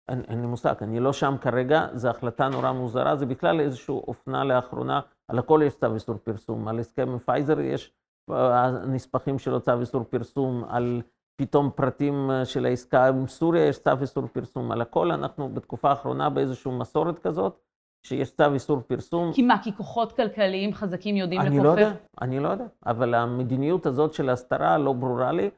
אין, 0.09 0.21
אין 0.27 0.41
לי 0.41 0.47
מושג, 0.47 0.73
אני 0.81 0.99
לא 0.99 1.13
שם 1.13 1.35
כרגע, 1.41 1.87
זו 1.93 2.09
החלטה 2.09 2.49
נורא 2.49 2.71
מוזרה, 2.71 3.15
זה 3.15 3.25
בכלל 3.25 3.59
איזושהי 3.59 3.93
אופנה 3.93 4.43
לאחרונה, 4.43 4.99
על 5.27 5.39
הכל 5.39 5.61
יש 5.65 5.75
צו 5.75 5.93
איסור 5.93 6.17
פרסום, 6.17 6.67
על 6.67 6.79
הסכם 6.79 7.09
עם 7.09 7.19
פייזר 7.19 7.59
יש 7.59 7.93
הנספחים 8.29 9.39
שלו 9.39 9.61
צו 9.61 9.79
איסור 9.79 10.03
פרסום, 10.03 10.63
על 10.69 11.01
פתאום 11.41 11.69
פרטים 11.75 12.29
של 12.43 12.65
העסקה 12.65 13.07
עם 13.07 13.27
סוריה 13.27 13.65
יש 13.65 13.79
צו 13.79 13.91
איסור 14.01 14.27
פרסום, 14.27 14.71
על 14.71 14.81
הכל 14.81 15.11
אנחנו 15.11 15.49
בתקופה 15.49 15.89
האחרונה 15.89 16.29
באיזושהי 16.29 16.71
מסורת 16.71 17.19
כזאת, 17.19 17.59
שיש 18.05 18.31
צו 18.31 18.53
איסור 18.53 18.81
פרסום. 18.87 19.33
כי 19.33 19.41
מה, 19.41 19.63
כי 19.63 19.73
כוחות 19.73 20.11
כלכליים 20.11 20.73
חזקים 20.73 21.15
יודעים 21.15 21.41
לכופף? 21.41 21.55
אני 21.55 21.63
לא 21.63 21.69
יודע, 21.69 21.91
אני 22.21 22.39
לא 22.39 22.49
יודע. 22.49 22.65
אבל 22.85 23.13
המדיניות 23.13 23.85
הזאת 23.85 24.13
של 24.13 24.29
ההסתרה 24.29 24.77
לא 24.77 24.93
ברורה 24.93 25.31
לי, 25.31 25.49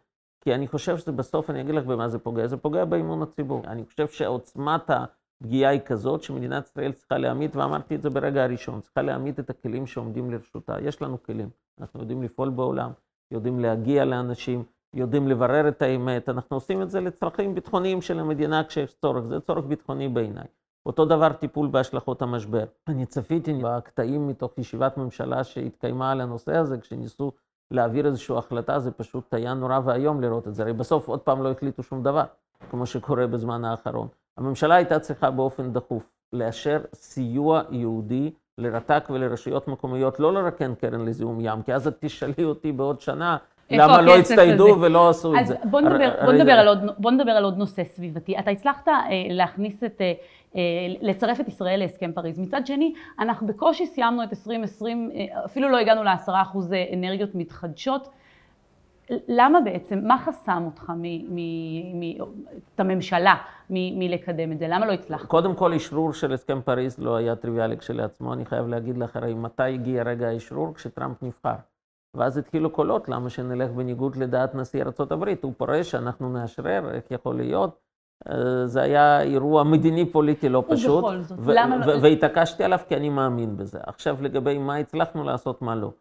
כי 0.44 0.54
אני 0.54 0.68
חושב 0.68 0.98
שבסוף, 0.98 1.50
אני 1.50 1.62
אגיד 1.62 1.76
לך 1.76 1.86
במה 1.86 2.10
זה 2.10 2.20
פוגע, 2.20 2.48
זה 2.48 2.58
פוגע 2.58 2.86
באמון 2.86 3.22
הציבור. 3.22 3.62
אני 3.68 3.86
חושב 3.86 4.08
שעוצמת 4.08 4.90
הפגיעה 4.90 5.72
היא 5.72 5.82
כזאת, 5.86 6.24
שמדינת 6.24 6.66
ישראל 6.66 6.92
צריכה 6.92 7.18
להעמיד, 7.18 7.56
ואמרתי 7.56 7.96
את 7.96 8.02
זה 8.02 8.10
ברגע 8.10 8.44
הראשון, 8.44 8.82
צריכה 8.82 9.02
להעמיד 9.02 9.40
את 9.40 9.50
הכלים 9.50 9.88
שעומדים 9.88 10.32
לרשותה. 10.32 10.76
יש 10.82 11.02
לנו 11.02 11.24
כלים, 11.24 11.50
אנחנו 11.82 12.00
יודעים 12.00 12.24
לפעול 12.24 12.50
בעולם, 12.50 12.92
יודעים 13.32 13.60
להגיע 13.60 14.06
לאנשים, 14.06 14.63
יודעים 14.94 15.27
לברר 15.27 15.68
את 15.68 15.82
האמת, 15.82 16.30
אנחנו 16.30 16.58
עושים 16.58 16.82
את 16.82 16.89
זה 16.89 17.01
לצרכים 17.01 17.56
ביטחוניים 17.56 18.01
של 18.01 18.20
המדינה 18.20 18.63
כשיש 18.63 18.94
צורך, 18.94 19.24
זה 19.24 19.39
צורך 19.39 19.66
ביטחוני 19.66 20.08
בעיניי. 20.08 20.48
אותו 20.88 21.06
דבר 21.06 21.34
טיפול 21.34 21.67
בהשלכות 21.67 22.22
המשבר. 22.22 22.63
אני 22.88 23.06
צפיתי 23.06 23.53
בקטעים 23.63 24.27
מתוך 24.27 24.58
ישיבת 24.58 24.98
ממשלה 24.98 25.44
שהתקיימה 25.44 26.12
על 26.12 26.22
הנושא 26.22 26.56
הזה, 26.56 26.77
כשניסו 26.77 27.32
להעביר 27.72 28.06
איזושהי 28.06 28.38
החלטה, 28.38 28.79
זה 28.79 28.91
פשוט 28.91 29.34
היה 29.34 29.53
נורא 29.53 29.79
ואיום 29.86 30.22
לראות 30.22 30.48
את 30.48 30.56
זה. 30.56 30.63
הרי 30.63 30.74
בסוף 30.74 31.08
עוד 31.08 31.20
פעם 31.20 31.44
לא 31.44 31.51
החליטו 31.51 31.84
שום 31.84 32.03
דבר, 32.03 32.24
כמו 32.70 32.86
שקורה 32.86 33.27
בזמן 33.27 33.65
האחרון. 33.65 34.08
הממשלה 34.38 34.75
הייתה 34.75 35.00
צריכה 35.00 35.32
באופן 35.32 35.74
דחוף 35.74 36.10
לאשר 36.34 36.82
סיוע 36.94 37.62
יהודי 37.70 38.32
לרט"ג 38.58 39.01
ולרשויות 39.10 39.67
מקומיות, 39.67 40.20
לא 40.20 40.34
לרקן 40.34 40.75
קרן 40.75 41.06
לזיהום 41.06 41.38
ים, 41.41 41.62
כי 41.62 41.74
אז 41.74 41.88
את 41.88 41.98
תשאלי 42.00 42.44
אותי 42.44 42.72
בעוד 42.72 43.01
שנה, 43.01 43.38
למה 43.71 44.01
לא 44.01 44.17
הצטיידו 44.17 44.77
ולא 44.81 45.09
עשו 45.09 45.36
את 45.39 45.47
זה. 45.47 45.53
אז 45.53 45.69
בוא 45.69 45.81
נדבר, 45.81 46.12
בוא, 46.25 46.33
נדבר 46.33 46.51
על 46.51 46.67
עוד, 46.67 46.79
בוא 46.97 47.12
נדבר 47.12 47.31
על 47.31 47.43
עוד 47.43 47.57
נושא 47.57 47.83
סביבתי. 47.83 48.39
אתה 48.39 48.51
הצלחת 48.51 48.88
אה, 48.88 48.93
להכניס 49.29 49.83
את, 49.83 50.01
אה, 50.01 50.13
אה, 50.55 50.62
לצרף 51.01 51.39
את 51.39 51.47
ישראל 51.47 51.79
להסכם 51.79 52.12
פריז. 52.12 52.39
מצד 52.39 52.67
שני, 52.67 52.93
אנחנו 53.19 53.47
בקושי 53.47 53.86
סיימנו 53.86 54.24
את 54.24 54.29
2020, 54.29 55.12
אה, 55.15 55.45
אפילו 55.45 55.69
לא 55.69 55.77
הגענו 55.77 56.03
לעשרה 56.03 56.41
אחוז 56.41 56.74
אנרגיות 56.93 57.36
מתחדשות. 57.36 58.09
למה 59.27 59.62
בעצם, 59.62 60.00
מה 60.03 60.17
חסם 60.17 60.63
אותך, 60.65 60.89
מ, 60.89 61.01
מ, 61.36 62.00
מ, 62.00 62.21
את 62.75 62.79
הממשלה, 62.79 63.36
מ, 63.69 64.00
מלקדם 64.00 64.51
את 64.51 64.59
זה? 64.59 64.67
למה 64.67 64.86
לא 64.86 64.91
הצלחת? 64.91 65.27
קודם 65.27 65.55
כל, 65.55 65.74
אשרור 65.74 66.13
של 66.13 66.33
הסכם 66.33 66.62
פריז 66.62 67.00
לא 67.00 67.15
היה 67.15 67.36
טריוויאלי 67.36 67.77
כשלעצמו. 67.77 68.33
אני 68.33 68.45
חייב 68.45 68.67
להגיד 68.67 68.97
לך, 68.97 69.15
הרי 69.15 69.33
מתי 69.33 69.63
הגיע 69.63 70.03
רגע 70.03 70.27
האשרור? 70.27 70.74
כשטראמפ 70.74 71.24
נבחר. 71.24 71.55
ואז 72.17 72.38
התחילו 72.38 72.69
קולות, 72.69 73.09
למה 73.09 73.29
שנלך 73.29 73.71
בניגוד 73.71 74.15
לדעת 74.15 74.55
נשיא 74.55 74.83
ארה"ב? 74.83 75.33
הוא 75.41 75.53
פורש, 75.57 75.95
אנחנו 75.95 76.33
נאשרר, 76.33 76.91
איך 76.91 77.03
יכול 77.12 77.36
להיות? 77.36 77.79
אה, 78.29 78.67
זה 78.67 78.81
היה 78.81 79.21
אירוע 79.21 79.63
מדיני-פוליטי 79.63 80.50
לא 80.50 80.63
פשוט. 80.67 81.03
ובכל 81.03 81.21
זאת, 81.21 81.39
למה 81.47 81.86
לא... 81.86 81.93
והתעקשתי 82.01 82.63
עליו 82.63 82.79
כי 82.88 82.95
אני 82.95 83.09
מאמין 83.09 83.57
בזה. 83.57 83.79
עכשיו, 83.83 84.17
לגבי 84.21 84.57
מה 84.57 84.75
הצלחנו 84.75 85.24
לעשות, 85.24 85.62
מה 85.62 85.75
לא. 85.75 85.91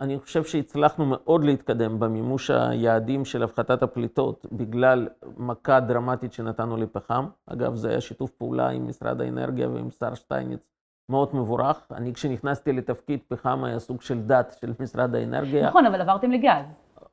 אני 0.00 0.18
חושב 0.18 0.44
שהצלחנו 0.44 1.06
מאוד 1.06 1.44
להתקדם 1.44 2.00
במימוש 2.00 2.50
היעדים 2.50 3.24
של 3.24 3.42
הפחתת 3.42 3.82
הפליטות 3.82 4.46
בגלל 4.52 5.08
מכה 5.36 5.80
דרמטית 5.80 6.32
שנתנו 6.32 6.76
לפחם. 6.76 7.26
אגב, 7.46 7.74
זה 7.74 7.88
היה 7.88 8.00
שיתוף 8.00 8.30
פעולה 8.30 8.68
עם 8.68 8.88
משרד 8.88 9.20
האנרגיה 9.20 9.68
ועם 9.68 9.90
שר 9.90 10.14
שטייניץ 10.14 10.71
מאוד 11.12 11.36
מבורך. 11.36 11.86
אני, 11.90 12.14
כשנכנסתי 12.14 12.72
לתפקיד, 12.72 13.20
פחם 13.28 13.64
היה 13.64 13.78
סוג 13.78 14.02
של 14.02 14.20
דת 14.20 14.56
של 14.60 14.72
משרד 14.80 15.14
האנרגיה. 15.14 15.68
נכון, 15.68 15.86
אבל 15.86 16.00
עברתם 16.00 16.30
לגז. 16.30 16.64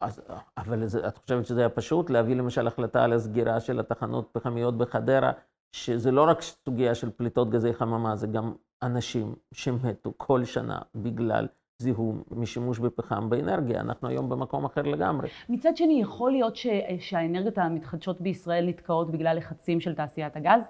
אז, 0.02 0.22
אבל 0.58 0.86
זה, 0.86 1.08
את 1.08 1.18
חושבת 1.18 1.46
שזה 1.46 1.60
היה 1.60 1.70
פשוט? 1.70 2.10
להביא 2.10 2.36
למשל 2.36 2.68
החלטה 2.68 3.04
על 3.04 3.14
הסגירה 3.14 3.60
של 3.60 3.80
התחנות 3.80 4.30
פחמיות 4.32 4.78
בחדרה, 4.78 5.32
שזה 5.76 6.12
לא 6.12 6.30
רק 6.30 6.42
סוגיה 6.42 6.96
של 6.96 7.10
פליטות 7.10 7.50
גזי 7.50 7.74
חממה, 7.74 8.16
זה 8.16 8.28
גם 8.28 8.54
אנשים 8.84 9.36
שמתו 9.54 10.14
כל 10.18 10.44
שנה 10.44 10.80
בגלל 10.96 11.48
זיהום 11.82 12.24
משימוש 12.32 12.80
בפחם 12.80 13.30
באנרגיה. 13.30 13.82
אנחנו 13.82 14.08
היום 14.08 14.30
במקום 14.30 14.66
אחר 14.66 14.82
לגמרי. 14.82 15.30
מצד 15.50 15.78
שני, 15.78 16.02
יכול 16.02 16.32
להיות 16.32 16.56
ש... 16.56 16.68
שהאנרגיות 17.00 17.58
המתחדשות 17.58 18.22
בישראל 18.22 18.66
נתקעות 18.68 19.12
בגלל 19.12 19.38
לחצים 19.38 19.80
של 19.80 19.96
תעשיית 19.96 20.36
הגז? 20.36 20.62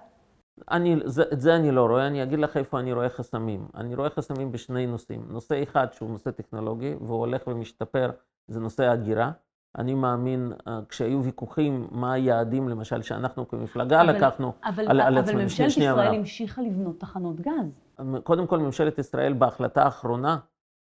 אני, 0.70 0.96
זה, 1.04 1.22
את 1.32 1.40
זה 1.40 1.56
אני 1.56 1.70
לא 1.70 1.86
רואה, 1.86 2.06
אני 2.06 2.22
אגיד 2.22 2.38
לך 2.38 2.56
איפה 2.56 2.80
אני 2.80 2.92
רואה 2.92 3.08
חסמים. 3.08 3.68
אני 3.74 3.94
רואה 3.94 4.10
חסמים 4.10 4.52
בשני 4.52 4.86
נושאים. 4.86 5.24
נושא 5.28 5.62
אחד 5.62 5.86
שהוא 5.92 6.10
נושא 6.10 6.30
טכנולוגי, 6.30 6.94
והוא 7.00 7.18
הולך 7.18 7.42
ומשתפר, 7.46 8.10
זה 8.48 8.60
נושא 8.60 8.84
ההגירה. 8.84 9.30
אני 9.78 9.94
מאמין, 9.94 10.52
אה, 10.68 10.80
כשהיו 10.88 11.24
ויכוחים 11.24 11.88
מה 11.90 12.12
היעדים, 12.12 12.68
למשל, 12.68 13.02
שאנחנו 13.02 13.48
כמפלגה 13.48 14.00
אבל, 14.00 14.16
לקחנו 14.16 14.52
אבל, 14.64 14.82
על, 14.88 15.00
אבל 15.00 15.00
על 15.00 15.18
עצמנו. 15.18 15.36
אבל 15.36 15.42
ממשלת 15.42 15.76
ישראל 15.76 16.14
המשיכה 16.14 16.62
לבנות 16.62 17.00
תחנות 17.00 17.40
גז. 17.40 17.80
קודם 18.22 18.46
כל, 18.46 18.58
ממשלת 18.58 18.98
ישראל, 18.98 19.32
בהחלטה 19.32 19.82
האחרונה 19.82 20.38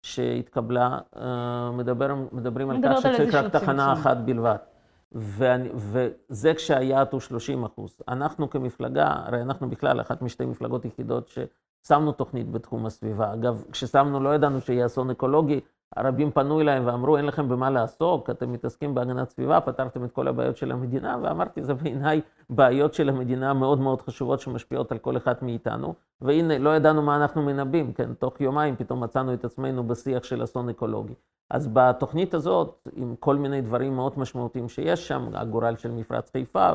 שהתקבלה, 0.03 0.99
אה, 1.17 1.71
מדבר, 1.71 2.15
מדברים 2.33 2.71
על 2.71 2.77
כך 2.85 2.99
שצריך 2.99 3.35
רק 3.35 3.53
תחנה 3.53 3.93
אחת 3.93 4.17
בלבד. 4.17 4.57
ואני, 5.15 5.69
וזה 5.75 6.55
כשהיעד 6.55 7.09
הוא 7.13 7.21
30 7.21 7.65
אחוז. 7.65 7.95
אנחנו 8.09 8.51
כמפלגה, 8.51 9.07
הרי 9.07 9.43
אנחנו 9.43 9.71
בכלל 9.71 10.01
אחת 10.01 10.23
משתי 10.23 10.45
מפלגות 10.45 10.85
יחידות 10.85 11.29
ששמנו 11.29 12.13
תוכנית 12.13 12.51
בתחום 12.51 12.87
הסביבה. 12.87 13.33
אגב, 13.33 13.65
כששמנו 13.73 14.21
לא 14.21 14.35
ידענו 14.35 14.61
שיהיה 14.61 14.87
אסון 14.87 15.11
אקולוגי, 15.11 15.61
הרבים 15.97 16.31
פנו 16.31 16.61
אליי 16.61 16.81
ואמרו, 16.81 17.17
אין 17.17 17.27
לכם 17.27 17.49
במה 17.49 17.71
לעסוק, 17.71 18.31
אתם 18.31 18.53
מתעסקים 18.53 18.95
בהגנת 18.95 19.29
סביבה, 19.29 19.61
פתרתם 19.61 20.05
את 20.05 20.13
כל 20.13 20.29
הבעיות 20.29 20.57
של 20.57 20.73
המדינה, 20.73 21.17
ואמרתי, 21.23 21.63
זה 21.63 21.75
בעיניי 21.75 22.21
בעיות 22.51 22.95
של 22.95 23.09
המדינה 23.09 23.55
מאוד 23.55 23.81
מאוד 23.81 24.03
חשובות 24.03 24.41
שמשפיעות 24.41 24.93
על 24.93 24.99
כל 24.99 25.17
אחד 25.17 25.35
מאיתנו. 25.43 25.95
והנה, 26.21 26.59
לא 26.59 26.77
ידענו 26.77 27.03
מה 27.03 27.17
אנחנו 27.17 27.43
מנבאים, 27.43 27.93
כן, 27.93 28.15
תוך 28.15 28.41
יומיים 28.41 28.77
פתאום 28.77 29.05
מצאנו 29.05 29.35
את 29.35 29.45
עצמנו 29.45 29.85
בשיח 29.85 30.25
של 30.25 30.45
אסון 30.45 30.69
אקולוגי. 30.69 31.15
אז 31.51 31.69
בתוכנית 31.73 32.35
הזאת, 32.35 32.89
עם 32.93 33.15
כל 33.21 33.37
מיני 33.37 33.61
דברים 33.61 33.97
מאוד 33.97 34.13
משמעותיים 34.17 34.69
שיש 34.69 35.09
שם, 35.09 35.29
הגורל 35.35 35.77
של 35.77 35.91
מפרץ 35.91 36.31
חיפה, 36.31 36.71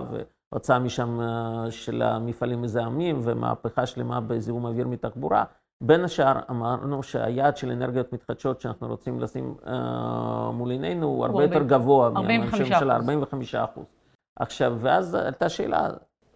והוצאה 0.51 0.79
משם 0.79 1.19
אה, 1.21 1.71
של 1.71 2.01
המפעלים 2.01 2.61
מזהמים, 2.61 3.19
ומהפכה 3.23 3.85
שלמה 3.85 4.21
בזיהום 4.21 4.65
אוויר 4.65 4.87
מתחבורה, 4.87 5.43
בין 5.83 6.03
השאר 6.03 6.39
אמרנו 6.49 7.03
שהיעד 7.03 7.57
של 7.57 7.71
אנרגיות 7.71 8.13
מתחדשות 8.13 8.61
שאנחנו 8.61 8.87
רוצים 8.87 9.19
לשים 9.19 9.55
אה, 9.67 10.51
מול 10.51 10.71
עינינו 10.71 11.07
הוא 11.07 11.25
הרבה 11.25 11.43
יותר 11.43 11.63
גבוה 11.63 12.07
45 12.07 12.71
אחוז. 12.71 12.89
45 12.89 13.55
אחוז. 13.55 13.85
עכשיו, 14.39 14.77
ואז 14.79 15.15
עלתה 15.15 15.49
שאלה, 15.49 15.89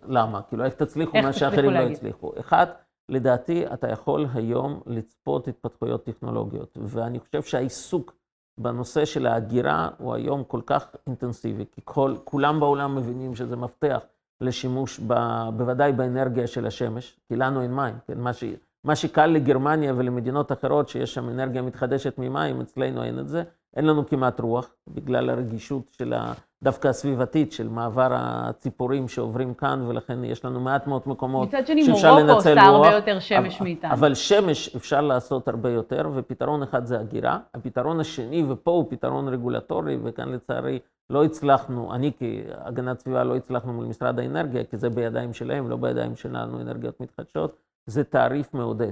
למה? 0.04 0.42
כאילו, 0.42 0.66
איך 0.66 0.74
תצליחו 0.74 1.18
מה 1.24 1.34
שאחרים 1.34 1.72
לא 1.72 1.80
הצליחו? 1.80 2.32
אחד, 2.40 2.66
לדעתי, 3.10 3.66
אתה 3.74 3.92
יכול 3.92 4.28
היום 4.34 4.82
לצפות 4.86 5.48
התפתחויות 5.48 6.04
טכנולוגיות, 6.04 6.78
ואני 6.82 7.20
חושב 7.20 7.42
שהעיסוק 7.42 8.14
בנושא 8.60 9.06
של 9.06 9.26
ההגירה 9.26 9.90
הוא 9.98 10.14
היום 10.14 10.44
כל 10.44 10.62
כך 10.66 10.96
אינטנסיבי, 11.08 11.66
כי 11.72 11.82
כל, 11.84 12.16
כולם 12.24 12.60
בעולם 12.60 12.96
מבינים 12.96 13.36
שזה 13.36 13.56
מפתח 13.56 14.06
לשימוש, 14.42 15.00
ב, 15.08 15.14
בוודאי 15.58 15.92
באנרגיה 15.92 16.48
של 16.48 16.68
השמש, 16.68 17.20
כי 17.28 17.36
לנו 17.36 17.62
אין 17.62 17.76
מים, 17.76 17.96
כן? 18.08 18.20
מה 18.20 18.34
ש... 18.34 18.44
מה 18.84 18.96
שקל 18.96 19.28
לגרמניה 19.28 19.94
ולמדינות 19.98 20.52
אחרות, 20.52 20.90
שיש 20.90 21.14
שם 21.14 21.30
אנרגיה 21.30 21.62
מתחדשת 21.62 22.14
ממים, 22.18 22.62
אצלנו 22.62 23.04
אין 23.04 23.20
את 23.20 23.28
זה. 23.28 23.44
אין 23.76 23.86
לנו 23.86 24.08
כמעט 24.08 24.40
רוח, 24.40 24.70
בגלל 24.88 25.30
הרגישות 25.30 25.84
של 25.92 26.14
ה... 26.14 26.34
דווקא 26.64 26.88
הסביבתית, 26.88 27.52
של 27.52 27.68
מעבר 27.68 28.08
הציפורים 28.12 29.08
שעוברים 29.08 29.54
כאן, 29.54 29.84
ולכן 29.88 30.24
יש 30.24 30.46
לנו 30.46 30.60
מעט 30.60 30.88
מאוד 30.88 31.02
מקומות 31.06 31.52
שאפשר 31.52 31.64
לנצל 31.66 31.90
רוח. 31.90 31.98
מצד 31.98 32.02
שני, 32.04 32.22
מורוקו 32.24 32.32
עושה 32.32 32.62
הרבה 32.62 32.92
יותר 32.92 33.20
שמש 33.20 33.62
מאיתנו. 33.62 33.94
אבל 33.94 34.14
שמש 34.14 34.76
אפשר 34.76 35.02
לעשות 35.02 35.48
הרבה 35.48 35.70
יותר, 35.70 36.10
ופתרון 36.16 36.64
אחד 36.64 36.86
זה 36.86 37.00
הגירה. 37.00 37.40
הפתרון 37.54 38.00
השני, 38.00 38.46
ופה 38.50 38.72
הוא 38.72 38.86
פתרון 38.90 39.28
רגולטורי, 39.28 39.98
וכאן 40.04 40.30
לצערי 40.30 40.80
לא 41.10 41.24
הצלחנו, 41.24 41.94
אני 41.94 42.12
כהגנת 42.20 43.00
סביבה 43.00 43.24
לא 43.24 43.36
הצלחנו 43.36 43.74
מול 43.74 43.86
משרד 43.86 44.20
האנרגיה, 44.20 44.64
כי 44.64 44.78
זה 44.78 44.90
בידיים 44.90 45.34
שלהם, 45.34 45.70
לא 45.70 45.76
בידיים 45.76 46.16
שלנו, 46.16 46.62
אנרגיות 46.62 47.02
מתחדשות. 47.02 47.71
זה 47.86 48.04
תעריף 48.04 48.54
מעודד. 48.54 48.92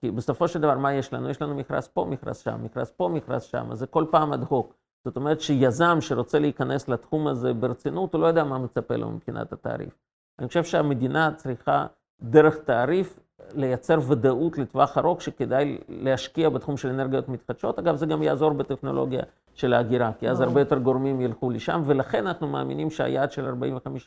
כי 0.00 0.10
בסופו 0.10 0.48
של 0.48 0.60
דבר, 0.60 0.78
מה 0.78 0.92
יש 0.92 1.12
לנו? 1.12 1.30
יש 1.30 1.42
לנו 1.42 1.54
מכרז 1.54 1.88
פה, 1.88 2.04
מכרז 2.04 2.38
שם, 2.38 2.58
מכרז 2.62 2.90
פה, 2.90 3.08
מכרז 3.08 3.42
שם, 3.42 3.68
אז 3.72 3.78
זה 3.78 3.86
כל 3.86 4.04
פעם 4.10 4.32
אד 4.32 4.44
הוק. 4.48 4.74
זאת 5.04 5.16
אומרת 5.16 5.40
שיזם 5.40 6.00
שרוצה 6.00 6.38
להיכנס 6.38 6.88
לתחום 6.88 7.26
הזה 7.26 7.52
ברצינות, 7.52 8.14
הוא 8.14 8.20
לא 8.20 8.26
יודע 8.26 8.44
מה 8.44 8.58
מצפה 8.58 8.96
לו 8.96 9.10
מבחינת 9.10 9.52
התעריף. 9.52 9.98
אני 10.38 10.48
חושב 10.48 10.64
שהמדינה 10.64 11.30
צריכה 11.36 11.86
דרך 12.22 12.56
תעריף 12.56 13.18
לייצר 13.54 13.98
ודאות 14.08 14.58
לטווח 14.58 14.98
ארוך 14.98 15.22
שכדאי 15.22 15.78
להשקיע 15.88 16.48
בתחום 16.48 16.76
של 16.76 16.88
אנרגיות 16.88 17.28
מתחדשות. 17.28 17.78
אגב, 17.78 17.96
זה 17.96 18.06
גם 18.06 18.22
יעזור 18.22 18.52
בטכנולוגיה 18.52 19.22
של 19.54 19.72
ההגירה, 19.72 20.12
כי 20.18 20.30
אז 20.30 20.40
הרבה 20.40 20.60
יותר 20.60 20.78
גורמים 20.78 21.20
ילכו 21.20 21.50
לשם, 21.50 21.82
ולכן 21.86 22.26
אנחנו 22.26 22.48
מאמינים 22.48 22.90
שהיעד 22.90 23.32
של 23.32 23.54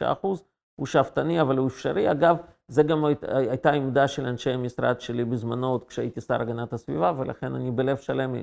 45% 0.01 0.27
הוא 0.75 0.85
שאפתני, 0.85 1.41
אבל 1.41 1.57
הוא 1.57 1.67
אפשרי. 1.67 2.11
אגב, 2.11 2.37
זה 2.73 2.83
גם 2.83 3.05
הייתה 3.21 3.71
עמדה 3.71 4.07
של 4.07 4.25
אנשי 4.25 4.49
המשרד 4.49 5.01
שלי 5.01 5.25
בזמנו, 5.25 5.67
עוד 5.71 5.83
כשהייתי 5.83 6.21
שר 6.21 6.41
הגנת 6.41 6.73
הסביבה, 6.73 7.13
ולכן 7.17 7.55
אני 7.55 7.71
בלב 7.71 7.97
שלם 7.97 8.35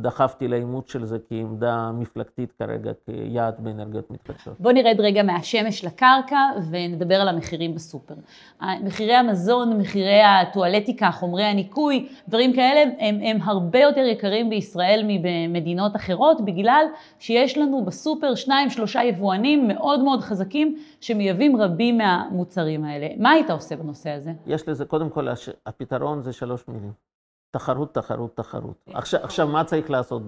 דחפתי 0.00 0.48
לאימוץ 0.48 0.92
של 0.92 1.04
זה 1.04 1.18
כעמדה 1.28 1.90
מפלגתית 1.94 2.52
כרגע, 2.52 2.92
כיעד 3.06 3.54
באנרגיות 3.58 4.10
מתחדשות. 4.10 4.60
בוא 4.60 4.72
נרד 4.72 4.96
רגע 4.98 5.22
מהשמש 5.22 5.84
לקרקע 5.84 6.38
ונדבר 6.70 7.14
על 7.14 7.28
המחירים 7.28 7.74
בסופר. 7.74 8.14
מחירי 8.62 9.14
המזון, 9.14 9.78
מחירי 9.80 10.22
הטואלטיקה, 10.22 11.10
חומרי 11.10 11.44
הניקוי, 11.44 12.08
דברים 12.28 12.52
כאלה, 12.52 12.80
הם, 12.98 13.18
הם 13.22 13.38
הרבה 13.42 13.78
יותר 13.78 14.00
יקרים 14.00 14.50
בישראל 14.50 15.04
מבמדינות 15.06 15.96
אחרות, 15.96 16.44
בגלל 16.44 16.84
שיש 17.18 17.58
לנו 17.58 17.84
בסופר 17.84 18.34
שניים, 18.34 18.70
שלושה 18.70 19.04
יבואנים 19.04 19.68
מאוד 19.68 20.00
מאוד 20.00 20.20
חזקים, 20.20 20.76
שמייבאים 21.00 21.56
רבים 21.56 21.98
מהמוצרים 21.98 22.84
האלה. 22.84 23.08
מה 23.18 23.30
היית 23.30 23.50
עושה 23.50 23.76
בנושא 23.76 24.10
הזה? 24.10 24.32
יש 24.46 24.68
לזה, 24.68 24.84
קודם 24.84 25.10
כל, 25.10 25.28
הפתרון 25.66 26.22
זה 26.22 26.32
שלוש 26.32 26.68
מילים. 26.68 27.13
תחרות, 27.54 27.94
תחרות, 27.94 28.36
תחרות. 28.36 28.76
עכשיו, 28.94 29.20
עכשיו, 29.22 29.48
מה 29.48 29.64
צריך 29.64 29.90
לעשות 29.90 30.22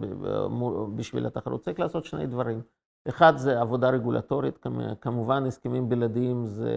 בשביל 0.95 1.27
התחרות? 1.27 1.63
צריך 1.63 1.81
לעשות 1.81 2.05
שני 2.05 2.27
דברים. 2.27 2.61
אחד 3.09 3.37
זה 3.37 3.61
עבודה 3.61 3.91
רגולטורית, 3.91 4.67
כמובן 5.01 5.47
הסכמים 5.47 5.89
בלעדיים 5.89 6.45
זה 6.45 6.71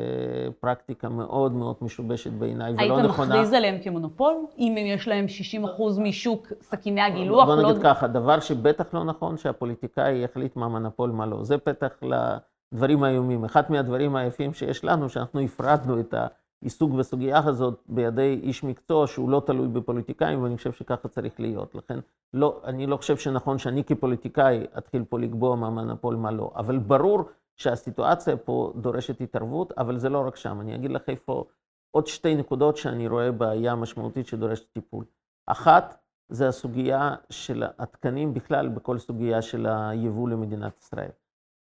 פרקטיקה 0.59 1.09
מאוד 1.09 1.51
מאוד 1.51 1.75
משובשת 1.81 2.31
בעיניי 2.31 2.73
ולא 2.73 3.01
נכונה. 3.01 3.33
היית 3.33 3.43
מכריז 3.43 3.53
עליהם 3.53 3.77
כמונופול? 3.83 4.33
אם 4.57 4.75
יש 4.77 5.07
להם 5.07 5.25
60% 5.65 5.99
משוק 5.99 6.47
סכיני 6.61 7.01
הגילוח? 7.01 7.45
בוא 7.45 7.55
נגיד 7.55 7.77
לא... 7.77 7.83
ככה, 7.83 8.07
דבר 8.07 8.39
שבטח 8.39 8.93
לא 8.93 9.03
נכון 9.03 9.37
שהפוליטיקאי 9.37 10.23
יחליט 10.23 10.55
מה 10.55 10.67
מונופול, 10.67 11.11
מה 11.11 11.25
לא. 11.25 11.43
זה 11.43 11.57
פתח 11.57 11.93
לדברים 12.01 13.03
האיומים. 13.03 13.45
אחד 13.45 13.63
מהדברים 13.69 14.15
היפים 14.15 14.53
שיש 14.53 14.83
לנו, 14.83 15.09
שאנחנו 15.09 15.39
הפרדנו 15.39 15.99
את 15.99 16.13
ה... 16.13 16.27
עיסוק 16.61 16.91
בסוגיה 16.91 17.37
הזאת 17.45 17.83
בידי 17.87 18.39
איש 18.43 18.63
מקצוע 18.63 19.07
שהוא 19.07 19.29
לא 19.29 19.41
תלוי 19.45 19.67
בפוליטיקאים, 19.67 20.43
ואני 20.43 20.57
חושב 20.57 20.71
שככה 20.71 21.07
צריך 21.07 21.39
להיות. 21.39 21.75
לכן, 21.75 21.99
לא, 22.33 22.61
אני 22.63 22.87
לא 22.87 22.97
חושב 22.97 23.17
שנכון 23.17 23.57
שאני 23.57 23.83
כפוליטיקאי 23.83 24.67
אתחיל 24.77 25.03
פה 25.09 25.19
לקבוע 25.19 25.55
מה 25.55 25.69
מונופול, 25.69 26.15
מה 26.15 26.31
לא. 26.31 26.51
אבל 26.55 26.77
ברור 26.77 27.21
שהסיטואציה 27.55 28.37
פה 28.37 28.73
דורשת 28.75 29.21
התערבות, 29.21 29.71
אבל 29.77 29.97
זה 29.97 30.09
לא 30.09 30.27
רק 30.27 30.35
שם. 30.35 30.61
אני 30.61 30.75
אגיד 30.75 30.91
לך 30.91 31.01
איפה 31.07 31.45
עוד 31.91 32.07
שתי 32.07 32.35
נקודות 32.35 32.77
שאני 32.77 33.07
רואה 33.07 33.31
בעיה 33.31 33.75
משמעותית 33.75 34.27
שדורשת 34.27 34.73
טיפול. 34.73 35.05
אחת, 35.47 35.97
זה 36.29 36.47
הסוגיה 36.47 37.15
של 37.29 37.63
התקנים 37.77 38.33
בכלל 38.33 38.69
בכל 38.69 38.97
סוגיה 38.97 39.41
של 39.41 39.65
היבוא 39.65 40.29
למדינת 40.29 40.77
ישראל. 40.77 41.11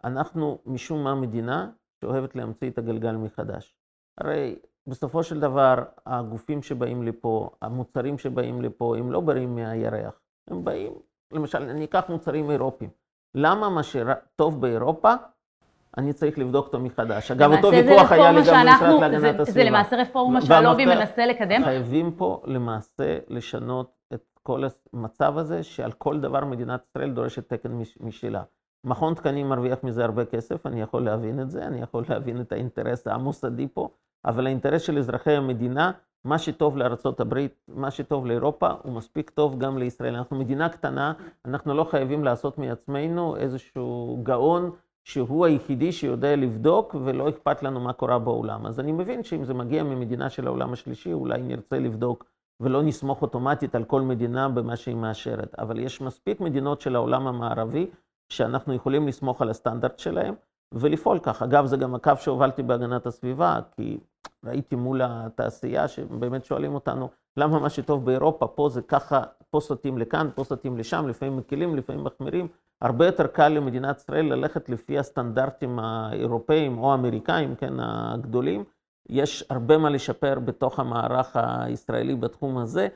אנחנו 0.05 0.59
משום 0.67 1.05
מה 1.05 1.15
מדינה 1.15 1.71
שאוהבת 2.01 2.37
להמציא 2.37 2.71
את 2.71 2.79
הגלגל 2.79 3.17
מחדש. 3.17 3.75
הרי 4.19 4.59
בסופו 4.87 5.23
של 5.23 5.41
דבר, 5.41 5.75
הגופים 6.07 6.63
שבאים 6.63 7.03
לפה, 7.03 7.51
המוצרים 7.63 8.19
שבאים 8.19 8.63
לפה, 8.63 8.97
הם 8.99 9.13
לא 9.13 9.21
באים 9.21 9.55
מהירח. 9.55 10.21
הם 10.51 10.65
באים, 10.65 10.93
למשל, 11.33 11.63
אני 11.63 11.85
אקח 11.85 12.05
מוצרים 12.09 12.51
אירופיים. 12.51 12.91
למה 13.35 13.69
מה 13.69 13.83
שטוב 13.83 14.61
באירופה, 14.61 15.15
אני 15.99 16.13
צריך 16.13 16.39
לבדוק 16.39 16.67
אותו 16.67 16.81
מחדש. 16.81 17.31
אגב, 17.31 17.53
אותו 17.53 17.71
ויכוח 17.71 18.13
היה 18.13 18.33
לי 18.33 18.41
גם 18.47 18.67
במשרד 18.67 19.01
להגנת 19.01 19.41
הסביבה. 19.41 19.45
זה 19.45 19.65
למעשה 19.65 19.97
רפורמה 19.97 20.41
שהלובי 20.41 20.87
מנסה 20.87 21.27
לקדם? 21.27 21.65
חייבים 21.65 22.13
פה 22.13 22.43
למעשה 22.45 23.19
לשנות 23.29 23.93
את 24.15 24.39
כל 24.43 24.65
המצב 24.93 25.39
הזה, 25.39 25.63
שעל 25.63 25.93
כל 25.93 26.21
דבר 26.21 26.45
מדינת 26.45 26.85
ישראל 26.89 27.11
דורשת 27.11 27.49
תקן 27.49 27.73
משלה. 28.01 28.43
מכון 28.85 29.15
תקנים 29.15 29.49
מרוויח 29.49 29.85
מזה 29.85 30.05
הרבה 30.05 30.25
כסף, 30.25 30.67
אני 30.67 30.83
יכול 30.83 31.05
להבין 31.05 31.41
את 31.41 31.51
זה, 31.51 31.63
אני 31.63 31.81
יכול 31.81 32.05
להבין 32.09 32.41
את 32.41 32.53
האינטרס 32.53 33.07
המוסדי 33.07 33.69
פה, 33.69 33.89
אבל 34.25 34.47
האינטרס 34.47 34.83
של 34.83 34.99
אזרחי 34.99 35.33
המדינה 35.33 35.93
מה 36.25 36.39
שטוב 36.39 36.77
לארצות 36.77 37.21
הברית, 37.21 37.55
מה 37.69 37.91
שטוב 37.91 38.27
לאירופה, 38.27 38.71
הוא 38.83 38.93
מספיק 38.93 39.31
טוב 39.31 39.59
גם 39.59 39.79
לישראל. 39.79 40.17
אנחנו 40.17 40.37
מדינה 40.39 40.69
קטנה, 40.69 41.13
אנחנו 41.45 41.75
לא 41.75 41.85
חייבים 41.85 42.25
לעשות 42.25 42.59
מעצמנו 42.59 43.37
איזשהו 43.37 44.21
גאון 44.23 44.71
שהוא 45.05 45.47
היחידי 45.47 45.93
שיודע 45.93 46.37
לבדוק 46.37 46.97
ולא 47.05 47.29
אכפת 47.29 47.63
לנו 47.63 47.81
מה 47.81 47.93
קורה 47.93 48.19
בעולם. 48.19 48.67
אז 48.67 48.81
אני 48.81 48.93
מבין 48.93 49.23
שאם 49.23 49.45
זה 49.45 49.55
מגיע 49.55 49.83
ממדינה 49.83 50.31
של 50.31 50.47
העולם 50.47 50.73
השלישי, 50.73 51.13
אולי 51.13 51.43
נרצה 51.43 51.79
לבדוק 51.79 52.25
ולא 52.61 52.83
נסמוך 52.83 53.23
אוטומטית 53.23 53.75
על 53.75 53.85
כל 53.85 54.03
מדינה 54.03 54.49
במה 54.49 54.77
שהיא 54.77 54.97
מאשרת. 54.97 55.55
אבל 55.59 55.79
יש 55.79 56.01
מספיק 56.01 56.41
מדינות 56.41 56.81
של 56.81 56.97
העולם 56.97 57.27
המערבי 57.27 57.91
שאנחנו 58.29 58.75
יכולים 58.75 59.09
לסמוך 59.09 59.43
על 59.43 59.51
הסטנדרט 59.51 59.99
שלהם 59.99 60.35
ולפעול 60.75 61.19
כך. 61.19 61.43
אגב, 61.43 61.67
זה 61.67 61.77
גם 61.77 61.95
הקו 61.95 62.13
שהובלתי 62.21 62.63
בהגנת 62.63 63.07
הסביבה, 63.07 63.59
כי 63.77 63.99
ראיתי 64.45 64.77
מול 64.77 65.01
התעשייה 65.05 65.89
שבאמת 65.89 66.45
שואלים 66.45 66.75
אותנו, 66.75 67.09
למה 67.37 67.59
מה 67.59 67.71
שטוב 67.71 68.05
באירופה, 68.05 68.47
פה 68.47 68.69
זה 68.69 68.83
ככה, 68.83 69.23
פה 69.51 69.61
סוטים 69.61 69.99
לכאן, 69.99 70.29
פה 70.35 70.45
סוטים 70.45 70.79
לשם, 70.79 71.09
לפעמים 71.09 71.37
מקלים, 71.37 71.77
לפעמים 71.77 72.05
מחמירים. 72.05 72.49
הרבה 72.83 73.07
יותר 73.07 73.27
קל 73.27 73.49
למדינת 73.49 73.99
ישראל 73.99 74.27
ללכת 74.27 74.69
לפי 74.69 74.99
הסטנדרטים 74.99 75.79
האירופאים 75.79 76.79
או 76.79 76.93
האמריקאים, 76.93 77.55
כן, 77.55 77.75
הגדולים. 77.81 78.65
יש 79.09 79.45
הרבה 79.51 79.79
מה 79.79 79.91
לשפר 79.91 80.39
בתוך 80.39 80.81
המערך 80.81 81.37
הישראלי 81.37 82.15
בתחום 82.15 82.59
הזה, 82.59 82.89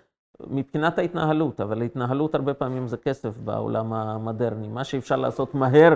מבחינת 0.46 0.98
ההתנהלות, 0.98 1.60
אבל 1.60 1.82
ההתנהלות 1.82 2.34
הרבה 2.34 2.54
פעמים 2.54 2.88
זה 2.88 2.96
כסף 2.96 3.38
בעולם 3.38 3.92
המודרני. 3.92 4.68
מה 4.68 4.84
שאפשר 4.84 5.16
לעשות 5.16 5.54
מהר, 5.54 5.94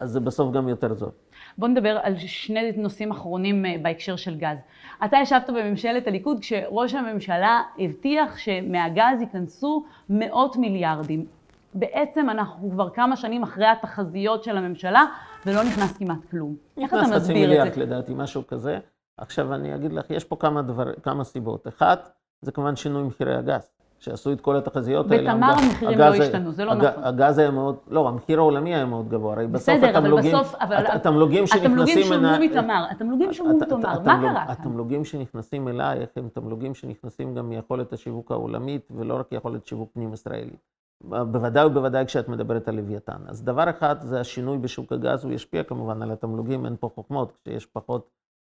אז 0.00 0.10
זה 0.10 0.20
בסוף 0.20 0.52
גם 0.52 0.68
יותר 0.68 0.94
זול. 0.94 1.10
בוא 1.58 1.68
נדבר 1.68 1.98
על 2.02 2.16
שני 2.16 2.72
נושאים 2.76 3.10
אחרונים 3.10 3.66
אה, 3.66 3.74
בהקשר 3.82 4.16
של 4.16 4.36
גז. 4.36 4.58
אתה 5.04 5.16
ישבת 5.22 5.50
בממשלת 5.50 6.06
הליכוד 6.06 6.40
כשראש 6.40 6.94
הממשלה 6.94 7.62
הבטיח 7.78 8.38
שמהגז 8.38 9.20
ייכנסו 9.20 9.84
מאות 10.10 10.56
מיליארדים. 10.56 11.26
בעצם 11.74 12.30
אנחנו 12.30 12.70
כבר 12.70 12.90
כמה 12.90 13.16
שנים 13.16 13.42
אחרי 13.42 13.66
התחזיות 13.66 14.44
של 14.44 14.56
הממשלה, 14.56 15.04
ולא 15.46 15.62
נכנס 15.64 15.96
כמעט 15.98 16.24
כלום. 16.30 16.56
איך 16.78 16.94
אתה 16.94 17.02
מסביר 17.02 17.14
את 17.14 17.22
זה? 17.22 17.22
נכנס 17.22 17.22
חצי 17.22 17.32
מיליארד 17.32 17.76
לדעתי, 17.76 18.12
משהו 18.16 18.46
כזה. 18.46 18.78
עכשיו 19.16 19.54
אני 19.54 19.74
אגיד 19.74 19.92
לך, 19.92 20.10
יש 20.10 20.24
פה 20.24 20.36
כמה, 20.36 20.62
דבר, 20.62 20.92
כמה 21.02 21.24
סיבות. 21.24 21.68
אחת, 21.68 22.10
זה 22.42 22.52
כמובן 22.52 22.76
שינוי 22.76 23.02
מחירי 23.02 23.36
הגז. 23.36 23.70
שעשו 23.98 24.32
את 24.32 24.40
כל 24.40 24.56
התחזיות 24.56 25.10
האלה. 25.10 25.34
בתמר 25.34 25.52
המחירים 25.52 25.98
לא 25.98 26.04
השתנו, 26.04 26.52
זה 26.52 26.64
לא 26.64 26.72
הג, 26.72 26.84
נכון. 26.84 27.04
הגז 27.04 27.38
היה 27.38 27.50
מאוד, 27.50 27.76
לא, 27.88 28.08
המחיר 28.08 28.38
העולמי 28.38 28.74
היה 28.74 28.84
מאוד 28.84 29.08
גבוה. 29.08 29.34
הרי 29.34 29.46
בסוף 29.46 29.74
בסדר, 29.74 29.98
התמלוגים, 29.98 30.34
אבל 30.34 30.44
בסוף, 30.44 30.54
אבל 30.54 30.86
התמלוגים 30.86 31.46
שנכנסים... 31.46 31.72
התמלוגים 31.72 32.04
שולמו 32.04 32.44
מתמר, 32.44 32.84
התמלוגים 32.90 33.32
שולמו 33.32 33.58
מתמר, 33.58 33.76
מה 33.78 34.02
קרה 34.04 34.20
כאן? 34.20 34.44
התמלוגים 34.48 35.04
שנכנסים 35.04 35.68
אלייך 35.68 36.08
הם 36.16 36.28
תמלוגים 36.32 36.74
שנכנסים 36.74 37.34
גם 37.34 37.48
מיכולת 37.48 37.92
השיווק 37.92 38.30
העולמית, 38.30 38.88
ולא 38.90 39.14
רק 39.14 39.32
יכולת 39.32 39.66
שיווק 39.66 39.90
פנים 39.94 40.12
ישראלי. 40.12 40.56
בוודאי 41.04 41.66
ובוודאי 41.66 42.06
כשאת 42.06 42.28
מדברת 42.28 42.68
על 42.68 42.76
לוויתן. 42.76 43.18
אז 43.26 43.44
דבר 43.44 43.70
אחד 43.70 43.96
זה 44.00 44.20
השינוי 44.20 44.58
בשוק 44.58 44.92
הגז, 44.92 45.24
הוא 45.24 45.32
ישפיע 45.32 45.62
כמובן 45.62 46.02
על 46.02 46.10
התמלוגים, 46.10 46.66
אין 46.66 46.76
פה 46.80 46.90
חוכמות, 46.94 47.32
כשיש 47.32 47.66
פחות, 47.66 48.10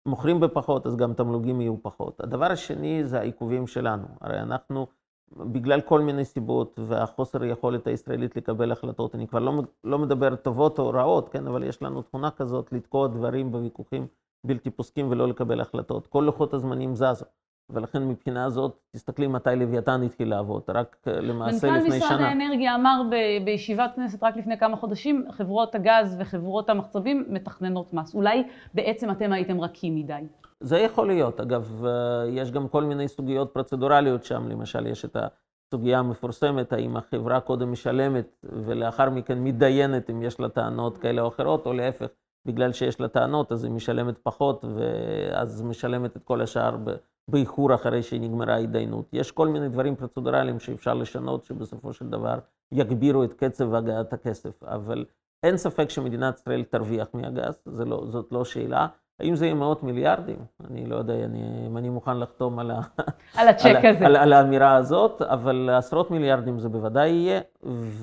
מוכרים 0.06 0.40
בפחות, 0.40 0.88
אז 0.88 0.96
גם 0.96 1.14
תמלוגים 1.14 1.62
יהיו 1.62 1.76
פחות. 1.82 2.22
הדבר 2.22 2.52
השני 2.52 3.06
זה 3.06 3.20
העיכובים 3.20 3.68
שלנו. 3.68 4.08
הרי 4.22 4.40
אנחנו... 4.40 4.88
בגלל 5.38 5.82
כל 5.82 6.02
מיני 6.02 6.26
סיבות 6.26 6.80
והחוסר 6.88 7.42
היכולת 7.44 7.88
הישראלית 7.88 8.36
לקבל 8.36 8.72
החלטות, 8.72 9.16
אני 9.16 9.28
כבר 9.28 9.40
לא, 9.40 9.62
לא 9.84 10.00
מדבר 10.00 10.36
טובות 10.36 10.80
או 10.80 10.90
רעות, 10.90 11.30
כן, 11.30 11.48
אבל 11.48 11.64
יש 11.64 11.82
לנו 11.82 12.02
תכונה 12.02 12.32
כזאת 12.32 12.74
לתקוע 12.74 13.08
דברים 13.08 13.52
בוויכוחים 13.52 14.08
בלתי 14.44 14.70
פוסקים 14.70 15.12
ולא 15.12 15.28
לקבל 15.28 15.62
החלטות. 15.62 16.08
כל 16.08 16.24
לוחות 16.26 16.54
הזמנים 16.54 16.96
זזו. 16.96 17.26
ולכן 17.74 18.08
מבחינה 18.08 18.50
זאת, 18.50 18.80
תסתכלי 18.92 19.28
מתי 19.28 19.50
לוויתן 19.56 20.04
התחיל 20.04 20.30
לעבוד, 20.30 20.64
רק 20.68 20.96
אה, 21.08 21.22
למעשה 21.22 21.68
לפני 21.68 21.80
שנה. 21.80 21.90
מנכ"ל 21.90 22.06
משרד 22.06 22.22
האנרגיה 22.22 22.76
אמר 22.76 23.02
ב- 23.12 23.46
בישיבת 23.46 23.92
כנסת 23.96 24.24
רק 24.24 24.38
לפני 24.38 24.58
כמה 24.58 24.78
חודשים, 24.78 25.26
חברות 25.32 25.76
הגז 25.76 26.16
וחברות 26.20 26.70
המחצבים 26.70 27.26
מתכננות 27.28 27.94
מס. 27.94 28.16
אולי 28.16 28.44
בעצם 28.74 29.12
אתם 29.12 29.34
הייתם 29.34 29.62
רכים 29.62 29.96
מדי. 29.96 30.22
זה 30.62 30.80
יכול 30.80 31.08
להיות. 31.08 31.40
אגב, 31.40 31.86
אה, 31.86 32.28
יש 32.28 32.52
גם 32.52 32.68
כל 32.68 32.84
מיני 32.84 33.08
סוגיות 33.08 33.54
פרוצדורליות 33.54 34.24
שם, 34.24 34.48
למשל, 34.48 34.88
יש 34.88 35.06
את 35.06 35.18
הסוגיה 35.18 36.00
המפורסמת, 36.00 36.74
האם 36.74 36.98
החברה 36.98 37.40
קודם 37.40 37.72
משלמת 37.72 38.46
ולאחר 38.66 39.10
מכן 39.10 39.40
מתדיינת 39.40 40.10
אם 40.10 40.22
יש 40.22 40.40
לה 40.40 40.50
טענות 40.50 40.98
כאלה 40.98 41.22
או 41.22 41.28
אחרות, 41.28 41.66
או 41.66 41.74
להפך, 41.74 42.08
בגלל 42.48 42.74
שיש 42.74 43.00
לה 43.00 43.08
טענות 43.08 43.52
אז 43.52 43.64
היא 43.64 43.72
משלמת 43.72 44.18
פחות, 44.18 44.66
ואז 44.76 45.62
משלמת 45.62 46.18
את 46.18 46.24
כל 46.24 46.42
השאר 46.42 46.78
באיחור 47.28 47.76
אחרי 47.76 48.04
שנגמרה 48.04 48.54
ההתדיינות. 48.54 49.06
יש 49.14 49.32
כל 49.32 49.48
מיני 49.48 49.70
דברים 49.70 49.96
פרוצדורליים 49.96 50.60
שאפשר 50.60 50.94
לשנות, 50.94 51.46
שבסופו 51.46 51.94
של 51.94 52.10
דבר 52.10 52.40
יגבירו 52.72 53.24
את 53.24 53.34
קצב 53.34 53.76
הגעת 53.76 54.14
הכסף. 54.14 54.64
אבל 54.64 55.06
אין 55.44 55.58
ספק 55.58 55.90
שמדינת 55.90 56.36
ישראל 56.36 56.64
תרוויח 56.64 57.08
מהגז, 57.14 57.62
לא, 57.86 58.06
זאת 58.08 58.32
לא 58.32 58.46
שאלה. 58.46 58.88
האם 59.22 59.36
זה 59.36 59.46
יהיה 59.46 59.56
מאות 59.56 59.84
מיליארדים? 59.84 60.46
אני 60.70 60.86
לא 60.86 60.96
יודע 60.96 61.14
אני, 61.14 61.68
אם 61.68 61.78
אני 61.78 61.90
מוכן 61.90 62.20
לחתום 62.20 62.60
על, 62.60 62.72
ה... 62.72 62.80
על 63.36 63.48
הצ'ק 63.48 63.66
על, 63.66 63.86
הזה. 63.86 64.06
על, 64.06 64.16
על 64.16 64.34
האמירה 64.34 64.76
הזאת, 64.76 65.22
אבל 65.22 65.70
עשרות 65.70 66.12
מיליארדים 66.12 66.60
זה 66.60 66.70
בוודאי 66.70 67.10
יהיה, 67.10 67.42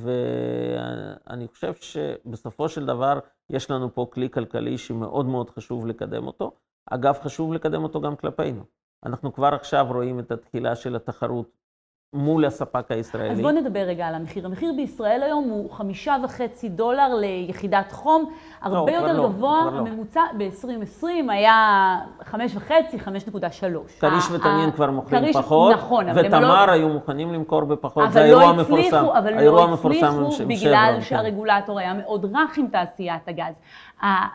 ואני 0.03 1.49
חושב 1.49 1.75
שבסופו 1.75 2.69
של 2.69 2.87
דבר 2.87 3.19
יש 3.51 3.71
לנו 3.71 3.95
פה 3.95 4.07
כלי 4.13 4.31
כלכלי 4.31 4.79
שמאוד 4.79 5.27
מאוד 5.27 5.51
חשוב 5.51 5.87
לקדם 5.87 6.27
אותו. 6.27 6.53
אגב, 6.91 7.19
חשוב 7.23 7.53
לקדם 7.53 7.83
אותו 7.83 8.01
גם 8.01 8.17
כלפינו. 8.17 8.63
אנחנו 9.07 9.33
כבר 9.33 9.55
עכשיו 9.55 9.87
רואים 9.91 10.21
את 10.21 10.33
התחילה 10.33 10.77
של 10.77 10.97
התחרות 10.97 11.58
מול 12.13 12.45
הספק 12.45 12.91
הישראלי. 12.91 13.31
אז 13.31 13.41
בוא 13.41 13.51
נדבר 13.51 13.81
רגע 13.81 14.07
על 14.07 14.15
המחיר. 14.15 14.47
המחיר 14.47 14.73
בישראל 14.77 15.23
היום 15.23 15.45
הוא 15.45 15.71
חמישה 15.71 16.17
וחצי 16.25 16.69
דולר 16.69 17.15
ליחידת 17.15 17.93
חום, 17.93 18.33
הרבה 18.63 18.93
לא, 18.93 18.97
יותר 18.97 19.13
לא, 19.13 19.29
גבוה, 19.29 19.71
לא. 19.73 19.79
הממוצע 19.79 20.21
לא. 20.33 20.49
ב-2020 20.49 21.07
היה 21.29 21.97
חמש 22.25 22.57
וחצי, 22.57 22.99
חמש 22.99 23.27
נקודה 23.27 23.51
שלוש. 23.51 23.99
כריש 23.99 24.25
ותנין 24.31 24.71
כבר 24.71 24.91
מוכרים 24.91 25.23
כריש, 25.23 25.37
פחות, 25.37 25.75
נכון, 25.75 26.07
ותמר 26.15 26.67
לא... 26.67 26.73
היו 26.73 26.89
מוכנים 26.89 27.33
למכור 27.33 27.65
בפחות, 27.65 28.13
זה 28.13 28.21
האירוע 28.21 28.43
לא 28.43 28.49
המפורסם. 28.49 29.05
אבל 29.19 29.45
לא 29.45 29.75
הצליחו 29.75 30.45
בגלל 30.47 30.93
כן. 30.95 31.01
שהרגולטור 31.01 31.79
היה 31.79 31.95
מאוד 31.95 32.25
רך 32.25 32.59
עם 32.59 32.67
תעשיית 32.67 33.29
הגז. 33.29 33.55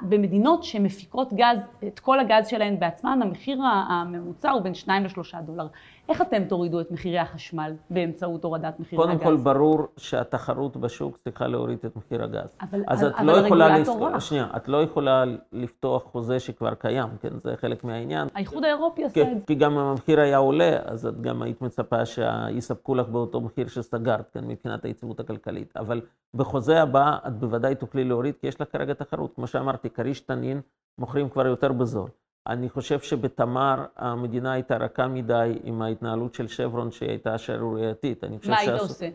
במדינות 0.01 0.63
שמפיקות 0.63 1.33
גז, 1.33 1.59
את 1.87 1.99
כל 1.99 2.19
הגז 2.19 2.47
שלהן 2.47 2.79
בעצמן, 2.79 3.19
המחיר 3.21 3.59
הממוצע 3.89 4.51
הוא 4.51 4.61
בין 4.61 4.73
2 4.73 5.03
ל-3 5.03 5.41
דולר. 5.41 5.67
איך 6.09 6.21
אתם 6.21 6.43
תורידו 6.43 6.81
את 6.81 6.91
מחירי 6.91 7.19
החשמל 7.19 7.73
באמצעות 7.89 8.43
הורדת 8.43 8.79
מחירי 8.79 9.01
קודם 9.01 9.11
הגז? 9.11 9.23
קודם 9.23 9.37
כל, 9.37 9.43
ברור 9.43 9.87
שהתחרות 9.97 10.77
בשוק 10.77 11.17
צריכה 11.17 11.47
להוריד 11.47 11.77
את 11.85 11.95
מחיר 11.95 12.23
הגז. 12.23 12.55
אבל, 12.61 12.83
אז 12.87 13.03
אבל, 13.03 13.09
את 13.09 13.21
לא 13.21 13.31
יכולה... 13.31 13.77
לס... 13.79 13.89
שנייה, 14.19 14.47
את 14.55 14.67
לא 14.67 14.83
יכולה 14.83 15.23
לפתוח 15.51 16.03
חוזה 16.03 16.39
שכבר 16.39 16.73
קיים, 16.73 17.09
כן? 17.21 17.29
זה 17.43 17.53
חלק 17.57 17.83
מהעניין. 17.83 18.27
האיחוד 18.35 18.63
האירופי 18.63 19.05
עשה 19.05 19.21
את 19.21 19.27
זה. 19.27 19.45
כי 19.47 19.55
גם 19.55 19.71
אם 19.71 19.77
המחיר 19.77 20.19
היה 20.19 20.37
עולה, 20.37 20.77
אז 20.85 21.05
את 21.05 21.21
גם 21.21 21.41
היית 21.41 21.61
מצפה 21.61 22.05
שיספקו 22.05 22.95
לך 22.95 23.07
באותו 23.07 23.41
מחיר 23.41 23.67
שסגרת, 23.67 24.29
כן? 24.33 24.47
מבחינת 24.47 24.85
היציבות 24.85 25.19
הכלכלית. 25.19 25.73
אבל 25.77 26.01
בחוזה 26.33 26.81
הבא 26.81 27.17
את 27.27 27.33
בוודאי 27.39 27.75
תוכלי 27.75 28.03
להוריד, 28.03 28.35
כי 28.41 28.47
יש 28.47 28.61
לך 28.61 28.67
כרגע 28.71 28.93
תחרות. 28.93 29.35
כמו 29.35 29.47
שאמרתי, 29.53 29.89
כריש 29.89 30.19
תנין 30.19 30.61
מוכרים 30.97 31.29
כבר 31.29 31.47
יותר 31.47 31.71
בזול. 31.71 32.09
אני 32.47 32.69
חושב 32.69 32.99
שבתמר 32.99 33.85
המדינה 33.95 34.51
הייתה 34.51 34.77
רכה 34.77 35.07
מדי 35.07 35.59
עם 35.63 35.81
ההתנהלות 35.81 36.33
של 36.33 36.47
שברון, 36.47 36.91
שהיא 36.91 37.09
הייתה 37.09 37.37
שערורייתית. 37.37 38.23
מה 38.23 38.57
היית 38.57 38.81
עושה? 38.81 39.09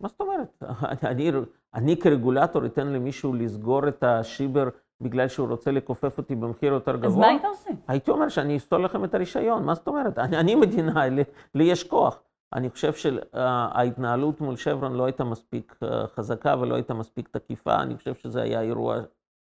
מה 0.00 0.08
זאת 0.08 0.20
אומרת? 0.20 0.62
אני, 1.10 1.32
אני 1.74 1.96
כרגולטור 1.96 2.66
אתן 2.66 2.86
למישהו 2.86 3.34
לסגור 3.34 3.88
את 3.88 4.02
השיבר 4.02 4.68
בגלל 5.00 5.28
שהוא 5.28 5.48
רוצה 5.48 5.70
לכופף 5.70 6.18
אותי 6.18 6.34
במחיר 6.34 6.72
יותר 6.72 6.96
גבוה? 6.96 7.08
אז 7.08 7.16
מה 7.16 7.26
היית 7.26 7.44
עושה? 7.44 7.70
הייתי 7.88 8.10
אומר 8.10 8.28
שאני 8.28 8.56
אסתור 8.56 8.78
לכם 8.78 9.04
את 9.04 9.14
הרישיון, 9.14 9.64
מה 9.64 9.74
זאת 9.74 9.88
אומרת? 9.88 10.18
אני, 10.18 10.36
אני 10.36 10.54
מדינה, 10.54 11.08
לי, 11.08 11.24
לי 11.54 11.64
יש 11.64 11.84
כוח. 11.84 12.22
אני 12.52 12.70
חושב 12.70 12.92
שההתנהלות 12.92 14.40
מול 14.40 14.56
שברון 14.56 14.92
לא 14.92 15.04
הייתה 15.04 15.24
מספיק 15.24 15.76
אה, 15.82 16.06
חזקה 16.06 16.56
ולא 16.60 16.74
הייתה 16.74 16.94
מספיק 16.94 17.28
תקיפה, 17.28 17.74
אני 17.74 17.96
חושב 17.96 18.14
שזה 18.14 18.42
היה 18.42 18.60
אירוע 18.60 19.00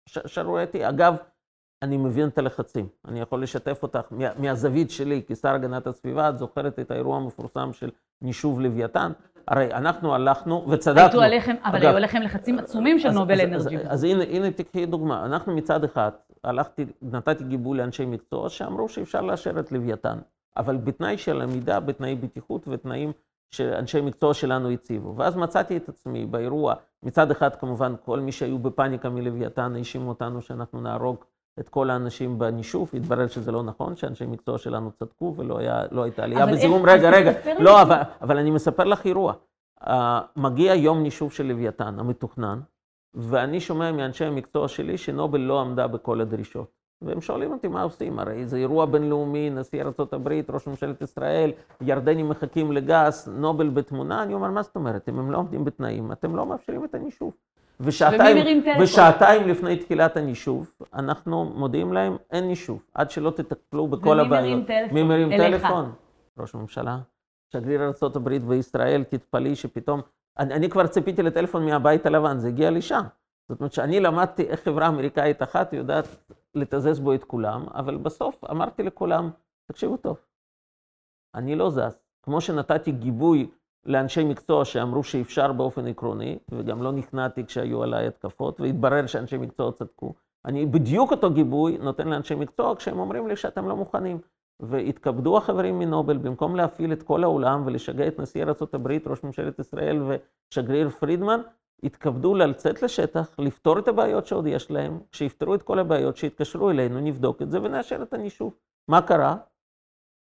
שערורייתי. 0.06 0.90
אגב, 0.90 1.16
אני 1.82 1.98
מבין 1.98 2.28
את 2.28 2.38
הלחצים. 2.38 2.88
אני 3.08 3.22
יכול 3.22 3.44
לשתף 3.44 3.84
אותך 3.84 4.02
מהזווית 4.38 4.92
שלי 4.92 5.22
כשר 5.28 5.50
הגנת 5.50 5.88
הסביבה, 5.88 6.30
את 6.30 6.38
זוכרת 6.38 6.80
את 6.80 6.92
האירוע 6.92 7.18
המפורסם 7.18 7.74
של 7.74 7.90
נישוב 8.22 8.62
לוויתן? 8.62 9.12
הרי 9.48 9.74
אנחנו 9.74 10.16
הלכנו 10.16 10.66
וצדקנו. 10.70 11.22
עליכם, 11.22 11.56
אבל 11.64 11.82
היו 11.82 11.98
עליכם 11.98 12.22
לחצים 12.22 12.60
עצומים 12.60 13.00
של 13.00 13.10
נובל 13.10 13.42
אנרג'י. 13.42 13.78
אז, 13.78 13.84
אז, 13.86 13.94
אז 13.94 14.04
הנה, 14.04 14.24
הנה 14.24 14.52
תקחי 14.52 14.86
דוגמה. 14.86 15.26
אנחנו 15.26 15.56
מצד 15.56 15.84
אחד 15.84 16.12
הלכתי, 16.44 16.86
נתתי 17.02 17.44
גיבוי 17.44 17.78
לאנשי 17.78 18.06
מקצוע 18.06 18.50
שאמרו 18.50 18.90
שאפשר 18.90 19.22
לאשר 19.22 19.60
את 19.60 19.72
לוויתן, 19.72 20.18
אבל 20.58 20.78
בתנאי 20.78 21.18
של 21.18 21.42
עמידה, 21.42 21.80
בתנאי 21.80 22.16
בטיחות 22.16 22.68
ותנאים 22.68 23.12
שאנשי 23.54 24.02
מקצוע 24.02 24.34
שלנו 24.34 24.70
הציבו. 24.70 25.16
ואז 25.18 25.36
מצאתי 25.36 25.78
את 25.78 25.90
עצמי 25.90 26.26
באירוע, 26.26 26.74
מצד 27.04 27.32
אחד 27.32 27.56
כמובן 27.56 27.94
כל 28.06 28.20
מי 28.20 28.32
שהיו 28.32 28.60
בפאניקה 28.60 29.10
מלוויתן 29.10 29.76
האשימו 29.76 30.10
אותנו 30.10 30.42
שאנחנו 30.42 30.82
נהרוג 30.82 31.24
את 31.60 31.70
כל 31.70 31.90
האנשים 31.90 32.40
בנישוב, 32.40 32.90
התברר 32.94 33.28
שזה 33.28 33.52
לא 33.52 33.64
נכון, 33.64 33.96
שאנשי 33.96 34.26
מקצוע 34.26 34.58
שלנו 34.58 34.92
צדקו 34.92 35.34
ולא 35.38 35.58
היה, 35.58 35.84
לא 35.92 36.04
הייתה 36.04 36.24
עלייה 36.24 36.46
בזיהום. 36.46 36.86
רגע, 36.86 37.10
רגע, 37.10 37.32
לא, 37.60 37.82
אבל, 37.82 37.98
אבל 38.22 38.38
אני 38.38 38.52
מספר 38.52 38.84
לך 38.84 39.06
אירוע. 39.06 39.34
Uh, 39.84 39.92
מגיע 40.36 40.76
יום 40.76 41.04
נישוב 41.04 41.32
של 41.32 41.46
לוויתן, 41.46 42.00
המתוכנן, 42.00 42.60
ואני 43.14 43.60
שומע 43.60 43.92
מאנשי 43.92 44.26
המקצוע 44.26 44.68
שלי 44.68 44.98
שנובל 44.98 45.40
לא 45.40 45.62
עמדה 45.62 45.88
בכל 45.88 46.22
הדרישות. 46.22 46.83
והם 47.06 47.22
שואלים 47.22 47.52
אותי 47.52 47.68
מה 47.68 47.84
עושים, 47.84 48.20
הרי 48.20 48.46
זה 48.46 48.58
אירוע 48.58 48.86
בינלאומי, 48.86 49.50
נשיא 49.50 49.84
ארה"ב, 49.84 50.30
ראש 50.50 50.68
ממשלת 50.68 51.02
ישראל, 51.02 51.52
ירדנים 51.82 52.30
מחכים 52.30 52.72
לגז, 52.72 53.32
נובל 53.38 53.70
בתמונה, 53.70 54.24
אני 54.24 54.34
אומר, 54.34 54.52
מה 54.52 54.62
זאת 54.62 54.76
אומרת, 54.76 55.10
אם 55.10 55.20
הם 55.20 55.32
לא 55.32 55.38
עומדים 55.38 55.66
בתנאים, 55.66 56.12
אתם 56.12 56.36
לא 56.36 56.46
מאפשרים 56.46 56.86
את 56.86 56.96
הנישוב. 56.96 57.34
ושעתיים, 57.80 58.64
ושעתיים 58.82 59.48
לפני 59.48 59.76
תחילת 59.76 60.18
הנישוב, 60.18 60.72
אנחנו 60.94 61.46
מודיעים 61.46 61.94
להם, 61.94 62.18
אין 62.32 62.48
נישוב, 62.48 62.84
עד 62.94 63.12
שלא 63.12 63.30
תטפלו 63.30 63.88
בכל 63.88 64.10
ומי 64.10 64.22
הבעיות. 64.22 64.46
מרים 64.46 64.66
טלפון? 64.66 64.94
מי 64.94 65.04
מרים 65.04 65.32
אליך. 65.32 65.62
טלפון? 65.62 65.92
ראש 66.40 66.56
הממשלה. 66.56 66.98
שגריר 67.54 67.82
ארה"ב 67.84 68.30
בישראל, 68.30 69.04
תתפלאי 69.04 69.56
שפתאום... 69.56 70.02
אני, 70.40 70.54
אני 70.54 70.70
כבר 70.70 70.88
ציפיתי 70.88 71.24
לטלפון 71.24 71.66
מהבית 71.66 72.06
הלבן, 72.06 72.38
זה 72.38 72.48
הגיע 72.48 72.70
לי 72.70 72.82
שם. 72.82 73.04
זאת 73.50 73.60
אומרת 73.60 73.74
שאני 73.74 74.00
למדתי 74.00 74.44
איך 74.44 74.64
חברה 74.64 74.88
אמריקאית 74.88 75.44
אחת 75.44 75.74
יודעת 75.74 76.08
לתזז 76.56 77.00
בו 77.00 77.14
את 77.14 77.24
כולם, 77.24 77.66
אבל 77.74 77.98
בסוף 77.98 78.44
אמרתי 78.52 78.84
לכולם, 78.84 79.30
תקשיבו 79.66 79.98
טוב, 79.98 80.18
אני 81.36 81.56
לא 81.56 81.70
זז. 81.70 82.00
כמו 82.24 82.42
שנתתי 82.42 82.92
גיבוי 82.92 83.50
לאנשי 83.86 84.24
מקצוע 84.24 84.66
שאמרו 84.66 85.04
שאפשר 85.04 85.54
באופן 85.54 85.88
עקרוני, 85.88 86.40
וגם 86.52 86.84
לא 86.84 86.92
נכנעתי 86.92 87.46
כשהיו 87.46 87.84
עליי 87.84 88.08
התקפות, 88.08 88.62
והתברר 88.62 89.08
שאנשי 89.08 89.38
מקצוע 89.38 89.72
צדקו. 89.72 90.14
אני 90.46 90.66
בדיוק 90.66 91.12
אותו 91.12 91.32
גיבוי 91.34 91.78
נותן 91.78 92.08
לאנשי 92.08 92.36
מקצוע 92.36 92.76
כשהם 92.76 93.00
אומרים 93.00 93.28
לי 93.28 93.36
שאתם 93.36 93.68
לא 93.68 93.76
מוכנים. 93.76 94.20
והתכבדו 94.60 95.38
החברים 95.38 95.80
מנובל, 95.80 96.18
במקום 96.18 96.56
להפעיל 96.56 96.94
את 96.94 97.04
כל 97.04 97.24
העולם 97.24 97.64
ולשגע 97.66 98.08
את 98.08 98.20
נשיא 98.20 98.44
ארה"ב, 98.44 98.88
ראש 99.06 99.24
ממשלת 99.24 99.60
ישראל 99.60 100.02
ושגריר 100.04 100.90
פרידמן, 100.90 101.42
התכבדו 101.84 102.36
לצאת 102.36 102.82
לשטח, 102.82 103.36
לפתור 103.40 103.80
את 103.80 103.88
הבעיות 103.88 104.26
שעוד 104.26 104.48
יש 104.48 104.72
להם, 104.72 105.00
כשיפתרו 105.12 105.56
את 105.56 105.64
כל 105.64 105.80
הבעיות, 105.80 106.18
שיתקשרו 106.18 106.70
אלינו, 106.70 107.00
נבדוק 107.00 107.42
את 107.42 107.52
זה 107.52 107.62
ונאשר 107.62 108.04
את 108.04 108.14
הנישוב. 108.14 108.54
מה 108.88 109.02
קרה? 109.02 109.36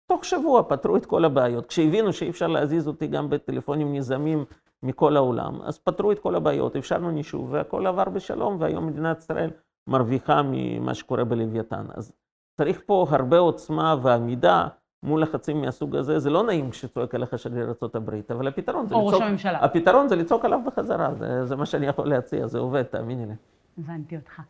תוך 0.08 0.26
שבוע 0.26 0.64
פתרו 0.64 0.98
את 0.98 1.06
כל 1.06 1.26
הבעיות. 1.26 1.66
כשהבינו 1.66 2.14
שאי 2.14 2.30
אפשר 2.30 2.48
להזיז 2.48 2.88
אותי 2.88 3.08
גם 3.08 3.30
בטלפונים 3.30 3.96
נזמים 3.96 4.46
מכל 4.84 5.18
העולם, 5.18 5.62
אז 5.62 5.80
פתרו 5.80 6.12
את 6.12 6.20
כל 6.20 6.36
הבעיות, 6.36 6.76
אפשרנו 6.76 7.12
נישוב, 7.12 7.50
והכל 7.52 7.88
עבר 7.88 8.10
בשלום, 8.10 8.58
והיום 8.60 8.88
מדינת 8.88 9.18
ישראל 9.18 9.50
מרוויחה 9.88 10.42
ממה 10.44 10.94
שקורה 10.94 11.24
בלוויתן. 11.24 11.86
אז 11.94 12.12
צריך 12.58 12.82
פה 12.86 13.06
הרבה 13.10 13.38
עוצמה 13.38 13.96
ועמידה 14.02 14.68
מול 15.04 15.22
לחצים 15.22 15.62
מהסוג 15.62 15.96
הזה. 15.96 16.20
זה 16.20 16.30
לא 16.30 16.44
נעים 16.44 16.70
כשצועק 16.70 17.16
עליך 17.16 17.40
שגריר 17.40 17.74
ארה"ב, 17.84 18.10
אבל 18.32 18.48
הפתרון 18.48 18.88
זה 18.88 18.96
או 18.96 19.06
ראש 19.06 19.14
לצעוק... 19.14 19.28
הממשלה. 19.28 19.60
הפתרון 19.60 20.08
זה 20.08 20.16
לצעוק 20.16 20.46
עליו 20.46 20.60
בחזרה, 20.66 21.14
זה, 21.14 21.46
זה 21.46 21.56
מה 21.56 21.66
שאני 21.66 21.86
יכול 21.86 22.10
להציע, 22.10 22.48
זה 22.48 22.60
עובד, 22.60 22.84
תאמיני 22.84 23.26
לי. 23.26 23.34
הבנתי 23.78 24.16
אותך. 24.16 24.42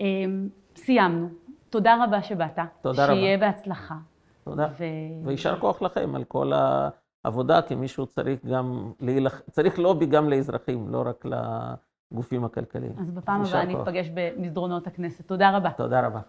אמ, 0.00 0.48
סיימנו. 0.76 1.28
תודה 1.70 2.04
רבה 2.04 2.22
שבאת. 2.22 2.58
תודה 2.80 3.04
רבה. 3.04 3.14
שיהיה 3.14 3.38
בהצלחה. 3.38 3.94
תודה. 4.44 4.68
ו... 4.78 4.84
ויישר 5.24 5.58
כוח 5.60 5.82
לכם 5.82 6.14
על 6.14 6.24
כל 6.24 6.52
העבודה, 7.24 7.62
כי 7.62 7.74
מישהו 7.74 8.06
צריך 8.06 8.44
גם 8.44 8.92
להילח... 9.00 9.40
צריך 9.50 9.78
לובי 9.78 10.06
גם 10.06 10.28
לאזרחים, 10.30 10.88
לא 10.88 11.04
רק 11.06 11.24
לגופים 12.12 12.44
הכלכליים. 12.44 12.92
אז 12.98 13.10
בפעם 13.10 13.40
הבאה 13.40 13.66
כוח. 13.66 13.78
ניפגש 13.78 14.10
במסדרונות 14.14 14.86
הכנסת. 14.86 15.28
תודה 15.28 15.56
רבה. 15.56 15.70
תודה 15.70 16.06
רבה. 16.06 16.20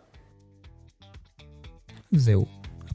זהו, 2.12 2.46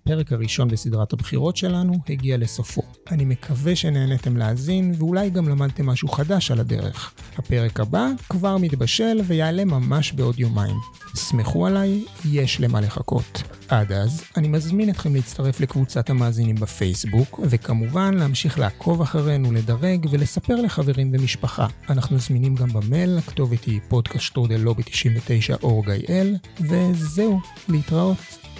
הפרק 0.02 0.32
הראשון 0.32 0.68
בסדרת 0.68 1.12
הבחירות 1.12 1.56
שלנו 1.56 1.94
הגיע 2.08 2.36
לסופו. 2.36 2.82
אני 3.10 3.24
מקווה 3.24 3.76
שנהניתם 3.76 4.36
להאזין 4.36 4.94
ואולי 4.98 5.30
גם 5.30 5.48
למדתם 5.48 5.86
משהו 5.86 6.08
חדש 6.08 6.50
על 6.50 6.60
הדרך. 6.60 7.14
הפרק 7.36 7.80
הבא 7.80 8.08
כבר 8.28 8.56
מתבשל 8.56 9.20
ויעלה 9.26 9.64
ממש 9.64 10.12
בעוד 10.12 10.40
יומיים. 10.40 10.76
סמכו 11.14 11.66
עליי, 11.66 12.04
יש 12.24 12.60
למה 12.60 12.80
לחכות. 12.80 13.42
עד 13.68 13.92
אז, 13.92 14.22
אני 14.36 14.48
מזמין 14.48 14.90
אתכם 14.90 15.14
להצטרף 15.14 15.60
לקבוצת 15.60 16.10
המאזינים 16.10 16.56
בפייסבוק, 16.56 17.40
וכמובן 17.50 18.14
להמשיך 18.14 18.58
לעקוב 18.58 19.02
אחרינו, 19.02 19.52
לדרג 19.52 20.06
ולספר 20.10 20.56
לחברים 20.56 21.10
ומשפחה. 21.12 21.66
אנחנו 21.88 22.18
זמינים 22.18 22.54
גם 22.54 22.68
במייל, 22.68 23.18
הכתובת 23.18 23.64
היא 23.64 23.80
פודקאסט 23.88 24.36
לובי 24.58 24.82
99 24.82 25.56
אור.גיא.אל, 25.62 26.36
וזהו, 26.60 27.40
להתראות. 27.68 28.51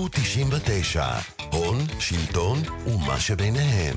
מילקו 0.00 0.08
99, 0.22 1.04
הון, 1.52 1.78
שלטון 1.98 2.58
ומה 2.86 3.20
שביניהם. 3.20 3.96